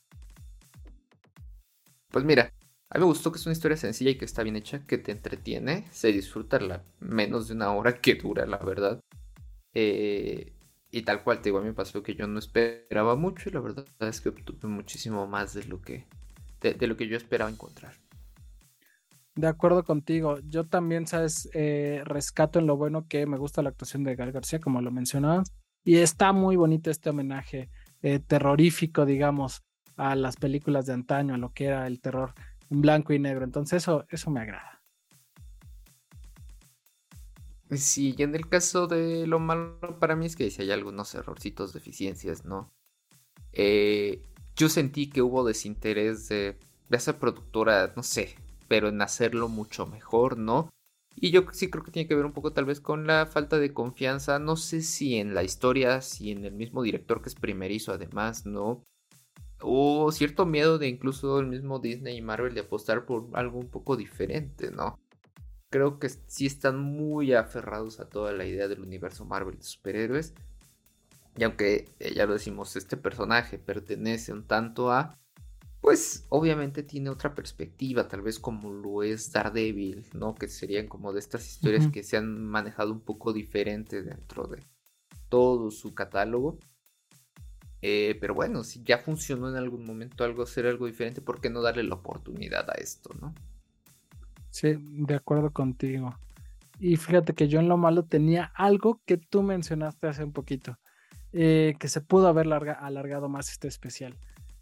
Pues 2.10 2.26
mira, 2.26 2.52
a 2.90 2.98
mí 2.98 3.02
me 3.02 3.06
gustó 3.06 3.32
que 3.32 3.38
es 3.38 3.46
una 3.46 3.54
historia 3.54 3.78
sencilla 3.78 4.12
y 4.12 4.18
que 4.18 4.26
está 4.26 4.44
bien 4.44 4.56
hecha, 4.56 4.86
que 4.86 4.98
te 4.98 5.12
entretiene, 5.12 5.86
se 5.92 6.12
disfruta 6.12 6.60
la 6.60 6.84
menos 7.00 7.48
de 7.48 7.54
una 7.54 7.72
hora 7.72 8.02
que 8.02 8.16
dura, 8.16 8.46
la 8.46 8.58
verdad. 8.58 9.00
Eh, 9.74 10.54
y 10.92 11.04
tal 11.04 11.24
cual, 11.24 11.38
te 11.38 11.46
digo, 11.46 11.60
a 11.60 11.62
mí 11.62 11.68
me 11.68 11.74
pasó 11.74 12.02
que 12.02 12.16
yo 12.16 12.28
no 12.28 12.40
esperaba 12.40 13.16
mucho 13.16 13.50
y 13.50 13.52
la 13.52 13.60
verdad 13.60 13.86
es 14.00 14.22
que 14.22 14.30
obtuve 14.30 14.68
muchísimo 14.68 15.28
más 15.28 15.54
de 15.54 15.64
lo 15.66 15.82
que, 15.82 16.06
de, 16.62 16.88
lo 16.88 16.98
que 16.98 17.08
yo 17.08 17.16
esperaba 17.16 17.50
encontrar. 17.50 17.94
De 19.36 19.48
acuerdo 19.48 19.84
contigo, 19.84 20.40
yo 20.50 20.66
también, 20.66 21.08
sabes, 21.08 21.50
eh, 21.54 22.02
rescato 22.06 22.60
en 22.60 22.68
lo 22.68 22.76
bueno 22.76 23.08
que 23.08 23.26
me 23.26 23.38
gusta 23.38 23.62
la 23.62 23.70
actuación 23.70 24.04
de 24.04 24.16
Gal 24.16 24.32
García, 24.32 24.60
como 24.60 24.82
lo 24.82 24.92
mencionabas, 24.92 25.54
y 25.84 25.98
está 25.98 26.34
muy 26.34 26.56
bonito 26.56 26.90
este 26.90 27.12
homenaje 27.12 27.70
eh, 28.02 28.20
terrorífico, 28.20 29.06
digamos, 29.06 29.64
a 29.96 30.16
las 30.16 30.38
películas 30.38 30.88
de 30.88 30.94
antaño, 30.94 31.36
a 31.36 31.38
lo 31.38 31.54
que 31.54 31.66
era 31.66 31.86
el 31.86 32.02
terror 32.02 32.34
en 32.70 32.82
blanco 32.82 33.14
y 33.14 33.20
negro. 33.20 33.46
Entonces 33.46 33.84
eso, 33.84 34.06
eso 34.10 34.32
me 34.32 34.42
agrada. 34.42 34.79
Sí, 37.72 38.16
y 38.18 38.24
en 38.24 38.34
el 38.36 38.50
caso 38.50 38.88
de 38.88 39.28
lo 39.28 39.40
malo 39.40 39.80
para 40.00 40.16
mí 40.16 40.26
es 40.26 40.36
que 40.36 40.50
si 40.50 40.64
hay 40.64 40.72
algunos 40.72 41.14
errorcitos, 41.14 41.72
deficiencias, 41.74 42.44
¿no? 42.44 42.72
Eh, 43.54 44.24
yo 44.56 44.70
sentí 44.70 45.10
que 45.10 45.22
hubo 45.22 45.44
desinterés 45.46 46.28
de, 46.30 46.58
de 46.90 46.98
esa 46.98 47.20
productora, 47.20 47.94
no 47.96 48.04
sé, 48.04 48.36
pero 48.68 48.90
en 48.90 49.02
hacerlo 49.02 49.50
mucho 49.50 49.86
mejor, 49.86 50.38
¿no? 50.38 50.70
Y 51.16 51.32
yo 51.32 51.44
sí 51.52 51.70
creo 51.70 51.84
que 51.84 51.92
tiene 51.92 52.08
que 52.08 52.16
ver 52.16 52.26
un 52.26 52.34
poco 52.34 52.54
tal 52.54 52.66
vez 52.66 52.82
con 52.82 53.06
la 53.06 53.26
falta 53.28 53.60
de 53.60 53.74
confianza, 53.74 54.40
no 54.40 54.56
sé 54.56 54.82
si 54.82 55.18
en 55.18 55.36
la 55.36 55.44
historia, 55.44 56.02
si 56.02 56.32
en 56.32 56.46
el 56.46 56.54
mismo 56.54 56.82
director 56.82 57.22
que 57.22 57.30
es 57.30 57.36
primerizo 57.36 57.94
además, 57.94 58.46
¿no? 58.46 58.84
o 59.62 60.12
cierto 60.12 60.46
miedo 60.46 60.78
de 60.78 60.88
incluso 60.88 61.40
el 61.40 61.48
mismo 61.48 61.80
Disney 61.80 62.18
y 62.18 62.22
Marvel 62.22 62.54
de 62.54 62.62
apostar 62.62 63.06
por 63.06 63.28
algo 63.34 63.60
un 63.60 63.70
poco 63.70 63.98
diferente, 63.98 64.72
¿no? 64.72 64.98
Creo 65.70 66.00
que 66.00 66.10
sí 66.10 66.46
están 66.46 66.80
muy 66.80 67.34
aferrados 67.34 68.00
a 68.00 68.10
toda 68.10 68.32
la 68.32 68.46
idea 68.46 68.68
del 68.68 68.82
universo 68.82 69.26
Marvel 69.26 69.58
de 69.58 69.64
superhéroes. 69.64 70.34
Y 71.38 71.44
aunque 71.44 71.90
eh, 72.00 72.14
ya 72.16 72.26
lo 72.26 72.34
decimos, 72.34 72.76
este 72.76 72.98
personaje 72.98 73.60
pertenece 73.60 74.34
un 74.34 74.44
tanto 74.46 74.92
a, 74.92 75.18
pues 75.80 76.26
obviamente 76.30 76.84
tiene 76.84 77.10
otra 77.10 77.34
perspectiva, 77.36 78.08
tal 78.08 78.22
vez 78.22 78.40
como 78.40 78.72
lo 78.72 79.04
es 79.04 79.32
Daredevil, 79.32 80.06
¿no? 80.14 80.36
Que 80.36 80.48
serían 80.48 80.88
como 80.88 81.14
de 81.14 81.20
estas 81.20 81.48
historias 81.48 81.88
que 81.88 82.04
se 82.04 82.18
han 82.18 82.46
manejado 82.46 82.92
un 82.92 83.00
poco 83.00 83.32
diferente 83.32 84.02
dentro 84.02 84.48
de 84.48 84.62
todo 85.30 85.72
su 85.72 85.94
catálogo. 85.94 86.58
Eh, 87.82 88.18
pero 88.20 88.34
bueno, 88.34 88.64
si 88.64 88.84
ya 88.84 88.98
funcionó 88.98 89.50
en 89.50 89.56
algún 89.56 89.86
momento 89.86 90.24
algo, 90.26 90.44
hacer 90.44 90.66
algo 90.66 90.86
diferente, 90.86 91.22
¿por 91.22 91.40
qué 91.40 91.50
no 91.50 91.62
darle 91.62 91.84
la 91.84 91.96
oportunidad 91.96 92.70
a 92.70 92.74
esto, 92.74 93.12
no? 93.22 93.34
Sí, 94.50 94.76
de 94.80 95.16
acuerdo 95.16 95.52
contigo. 95.52 96.16
Y 96.80 96.96
fíjate 96.96 97.34
que 97.34 97.48
yo 97.48 97.60
en 97.60 97.68
lo 97.68 97.78
malo 97.78 98.06
tenía 98.06 98.52
algo 98.56 99.02
que 99.06 99.18
tú 99.18 99.44
mencionaste 99.44 100.08
hace 100.08 100.24
un 100.24 100.32
poquito, 100.32 100.80
eh, 101.34 101.76
que 101.78 101.90
se 101.90 102.00
pudo 102.00 102.28
haber 102.30 102.52
alargado 102.52 103.28
más 103.28 103.52
este 103.52 103.68
especial. 103.68 104.18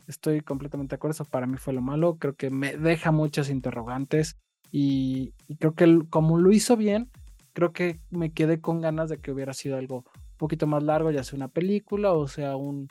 Estoy 0.08 0.42
completamente 0.42 0.92
de 0.92 0.96
acuerdo, 0.96 1.12
eso 1.12 1.26
para 1.26 1.46
mí 1.46 1.58
fue 1.58 1.74
lo 1.74 1.82
malo, 1.82 2.18
creo 2.18 2.36
que 2.36 2.50
me 2.50 2.76
deja 2.76 3.12
muchos 3.12 3.50
interrogantes 3.50 4.38
y, 4.72 5.34
creo 5.60 5.76
que 5.76 6.02
como 6.10 6.40
lo 6.40 6.52
hizo 6.52 6.76
bien, 6.76 7.12
creo 7.54 7.72
que 7.72 8.00
me 8.10 8.32
quedé 8.32 8.62
con 8.62 8.82
ganas 8.82 9.10
de 9.10 9.20
que 9.20 9.32
hubiera 9.32 9.54
sido 9.54 9.78
algo 9.78 9.98
un 9.98 10.38
poquito 10.38 10.66
más 10.66 10.82
largo, 10.84 11.12
ya 11.12 11.24
sea 11.24 11.38
una 11.38 11.50
película 11.50 12.14
o 12.14 12.28
sea 12.28 12.56
un, 12.56 12.88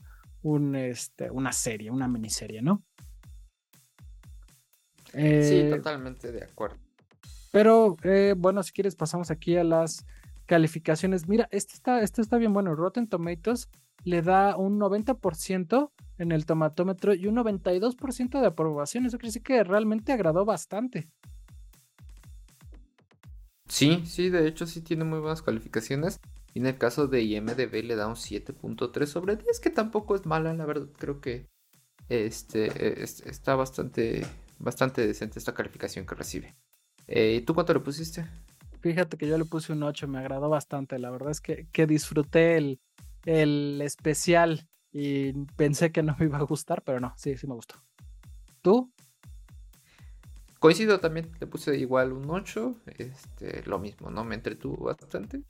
este, 0.77 1.31
una 1.31 1.53
serie, 1.53 1.91
una 1.91 2.07
miniserie, 2.07 2.63
¿no? 2.63 2.85
sí, 5.13 5.19
eh, 5.19 5.71
totalmente 5.71 6.31
de 6.31 6.45
acuerdo. 6.45 6.86
Pero 7.57 7.97
eh, 8.03 8.35
bueno, 8.37 8.63
si 8.63 8.71
quieres 8.71 8.97
pasamos 8.97 9.31
aquí 9.31 9.57
a 9.57 9.65
las 9.65 10.05
calificaciones. 10.45 11.27
Mira, 11.27 11.49
este 11.51 11.73
está, 11.73 12.03
este 12.03 12.21
está 12.21 12.37
bien 12.37 12.53
bueno. 12.53 12.75
Rotten 12.75 13.09
Tomatoes 13.09 13.71
le 14.05 14.21
da 14.21 14.59
un 14.59 14.79
90% 14.79 15.91
en 16.19 16.33
el 16.33 16.45
tomatómetro 16.45 17.15
y 17.15 17.29
un 17.29 17.37
92% 17.37 18.41
de 18.43 18.47
aprobación. 18.47 19.07
Eso 19.07 19.17
quiere 19.17 19.29
decir 19.29 19.43
que 19.43 19.65
realmente 19.65 20.13
agradó 20.13 20.45
bastante. 20.45 21.09
Sí, 23.67 24.03
sí, 24.05 24.29
de 24.29 24.47
hecho 24.49 24.67
sí 24.67 24.83
tiene 24.83 25.05
muy 25.05 25.21
buenas 25.21 25.41
calificaciones. 25.41 26.21
Y 26.53 26.59
en 26.59 26.67
el 26.67 26.77
caso 26.77 27.07
de 27.07 27.23
IMDB 27.23 27.85
le 27.85 27.97
da 27.97 28.07
un 28.07 28.17
7.3 28.17 29.07
sobre 29.07 29.37
10, 29.37 29.61
que 29.61 29.71
tampoco 29.71 30.15
es 30.15 30.27
mala, 30.27 30.53
la 30.53 30.67
verdad. 30.67 30.89
Creo 30.99 31.23
que 31.23 31.47
este, 32.11 33.03
está 33.03 33.55
bastante, 33.55 34.27
bastante 34.59 35.07
decente 35.07 35.39
esta 35.39 35.55
calificación 35.55 36.05
que 36.05 36.15
recibe. 36.15 36.55
Eh, 37.09 37.37
¿Y 37.37 37.41
tú 37.43 37.55
cuánto 37.55 37.73
le 37.73 37.81
pusiste? 37.81 38.27
Fíjate 38.81 39.17
que 39.17 39.27
yo 39.27 39.39
le 39.39 39.45
puse 39.45 39.73
un 39.73 39.83
8, 39.83 40.09
me 40.09 40.19
agradó 40.19 40.49
bastante. 40.49 40.99
La 40.99 41.11
verdad 41.11 41.31
es 41.31 41.41
que, 41.41 41.67
que 41.73 41.87
disfruté 41.87 42.57
el, 42.57 42.81
el 43.25 43.81
especial 43.83 44.69
y 44.93 45.33
pensé 45.57 45.93
que 45.93 46.03
no 46.03 46.17
me 46.19 46.27
iba 46.27 46.39
a 46.39 46.43
gustar, 46.43 46.83
pero 46.83 47.01
no, 47.01 47.13
sí, 47.17 47.37
sí 47.37 47.47
me 47.47 47.55
gustó. 47.55 47.77
¿Tú? 48.63 48.93
Coincido 50.59 51.01
también, 51.01 51.31
le 51.39 51.47
puse 51.47 51.77
igual 51.77 52.13
un 52.13 52.31
8, 52.31 52.81
este, 52.99 53.63
lo 53.67 53.79
mismo, 53.79 54.11
¿no? 54.11 54.25
Me 54.25 54.35
entretuvo 54.35 54.87
bastante 54.87 55.43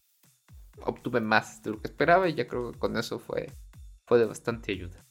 obtuve 0.84 1.20
más 1.20 1.62
de 1.62 1.70
lo 1.70 1.80
que 1.80 1.88
esperaba 1.88 2.28
y 2.28 2.34
ya 2.34 2.46
creo 2.46 2.72
que 2.72 2.78
con 2.78 2.96
eso 2.96 3.18
fue, 3.18 3.50
fue 4.06 4.18
de 4.18 4.26
bastante 4.26 4.72
ayuda. 4.72 5.04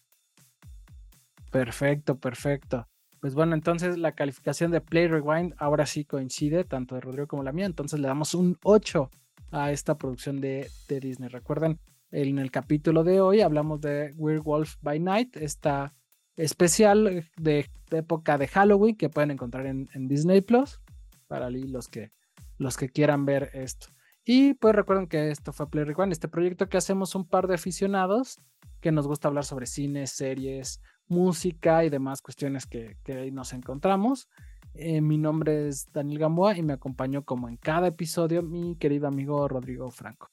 Perfecto, 1.51 2.17
perfecto. 2.17 2.87
Pues 3.25 3.33
bueno, 3.33 3.55
entonces 3.55 3.97
la 3.97 4.11
calificación 4.11 4.69
de 4.69 4.81
Play 4.81 5.07
Rewind 5.07 5.55
ahora 5.57 5.87
sí 5.87 6.05
coincide, 6.05 6.63
tanto 6.63 6.93
de 6.93 7.01
Rodrigo 7.01 7.27
como 7.27 7.41
la 7.41 7.51
mía, 7.51 7.65
entonces 7.65 7.99
le 7.99 8.07
damos 8.07 8.35
un 8.35 8.59
8 8.61 9.09
a 9.49 9.71
esta 9.71 9.97
producción 9.97 10.39
de, 10.39 10.69
Disney. 10.87 11.29
Recuerden, 11.29 11.79
en 12.11 12.37
el 12.37 12.51
capítulo 12.51 13.03
de 13.03 13.21
hoy 13.21 13.41
hablamos 13.41 13.81
de 13.81 14.13
Werewolf 14.15 14.75
by 14.83 14.99
Night, 14.99 15.37
esta 15.37 15.95
especial 16.35 17.27
de, 17.35 17.65
época 17.89 18.37
de 18.37 18.47
Halloween 18.47 18.95
que 18.95 19.09
pueden 19.09 19.31
encontrar 19.31 19.65
en, 19.65 20.07
Disney 20.07 20.41
Plus 20.41 20.79
para 21.25 21.49
los 21.49 21.87
que, 21.87 22.11
los 22.59 22.77
que 22.77 22.89
quieran 22.89 23.25
ver 23.25 23.49
esto. 23.55 23.87
Y 24.23 24.53
pues 24.53 24.75
recuerden 24.75 25.07
que 25.07 25.31
esto 25.31 25.51
fue 25.51 25.67
Play 25.67 25.85
Rewind, 25.85 26.11
este 26.11 26.27
proyecto 26.27 26.69
que 26.69 26.77
hacemos 26.77 27.15
un 27.15 27.27
par 27.27 27.47
de 27.47 27.55
aficionados 27.55 28.37
que 28.81 28.91
nos 28.91 29.07
gusta 29.07 29.29
hablar 29.29 29.45
sobre 29.45 29.65
cine, 29.65 30.05
series, 30.05 30.79
música 31.07 31.83
y 31.83 31.89
demás 31.89 32.21
cuestiones 32.21 32.65
que, 32.65 32.97
que 33.03 33.13
ahí 33.13 33.31
nos 33.31 33.53
encontramos. 33.53 34.27
Eh, 34.73 34.99
mi 34.99 35.17
nombre 35.17 35.69
es 35.69 35.91
Daniel 35.93 36.19
Gamboa 36.19 36.57
y 36.57 36.61
me 36.61 36.73
acompañó 36.73 37.23
como 37.23 37.47
en 37.47 37.55
cada 37.55 37.87
episodio 37.87 38.43
mi 38.43 38.75
querido 38.75 39.07
amigo 39.07 39.47
Rodrigo 39.47 39.89
Franco. 39.89 40.29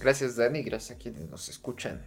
Gracias 0.00 0.36
Dani, 0.36 0.62
gracias 0.62 0.98
a 0.98 1.00
quienes 1.00 1.30
nos 1.30 1.48
escuchan 1.48 2.02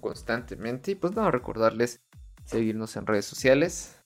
constantemente. 0.00 0.92
Y 0.92 0.94
pues 0.94 1.14
nada, 1.16 1.30
recordarles 1.30 2.00
seguirnos 2.44 2.96
en 2.96 3.06
redes 3.06 3.24
sociales 3.24 3.96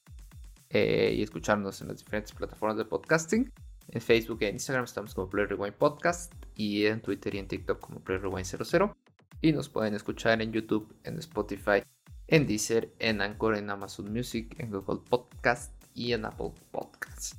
eh, 0.70 1.14
y 1.16 1.22
escucharnos 1.22 1.82
en 1.82 1.88
las 1.88 1.98
diferentes 1.98 2.32
plataformas 2.32 2.78
de 2.78 2.86
podcasting. 2.86 3.52
En 3.88 4.00
Facebook 4.00 4.38
e 4.42 4.48
Instagram 4.48 4.84
estamos 4.84 5.14
como 5.14 5.28
Play 5.28 5.44
Rewind 5.44 5.74
Podcast 5.74 6.32
y 6.54 6.86
en 6.86 7.02
Twitter 7.02 7.34
y 7.34 7.38
en 7.38 7.48
TikTok 7.48 7.80
como 7.80 8.00
Play 8.00 8.18
Rewind 8.18 8.46
00. 8.46 8.96
Y 9.44 9.52
nos 9.52 9.68
pueden 9.68 9.92
escuchar 9.92 10.40
en 10.40 10.52
YouTube, 10.52 10.96
en 11.04 11.18
Spotify, 11.18 11.82
en 12.28 12.46
Deezer, 12.46 12.94
en 12.98 13.20
Anchor, 13.20 13.56
en 13.56 13.68
Amazon 13.68 14.10
Music, 14.10 14.56
en 14.58 14.70
Google 14.70 15.02
Podcast 15.06 15.70
y 15.92 16.14
en 16.14 16.24
Apple 16.24 16.52
Podcasts. 16.70 17.36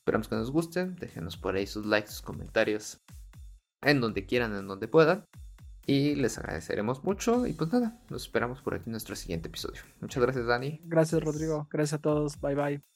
Esperamos 0.00 0.26
que 0.26 0.34
nos 0.34 0.50
gusten, 0.50 0.96
déjenos 0.96 1.36
por 1.36 1.54
ahí 1.54 1.68
sus 1.68 1.86
likes, 1.86 2.10
sus 2.10 2.22
comentarios, 2.22 3.00
en 3.80 4.00
donde 4.00 4.26
quieran, 4.26 4.56
en 4.56 4.66
donde 4.66 4.88
puedan. 4.88 5.24
Y 5.86 6.16
les 6.16 6.36
agradeceremos 6.36 7.04
mucho. 7.04 7.46
Y 7.46 7.52
pues 7.52 7.72
nada, 7.72 7.96
nos 8.10 8.24
esperamos 8.24 8.60
por 8.60 8.74
aquí 8.74 8.86
en 8.86 8.94
nuestro 8.94 9.14
siguiente 9.14 9.46
episodio. 9.46 9.82
Muchas 10.00 10.20
gracias, 10.20 10.46
Dani. 10.46 10.80
Gracias, 10.82 11.22
Rodrigo. 11.22 11.68
Gracias 11.70 12.00
a 12.00 12.02
todos. 12.02 12.40
Bye 12.40 12.56
bye. 12.56 12.95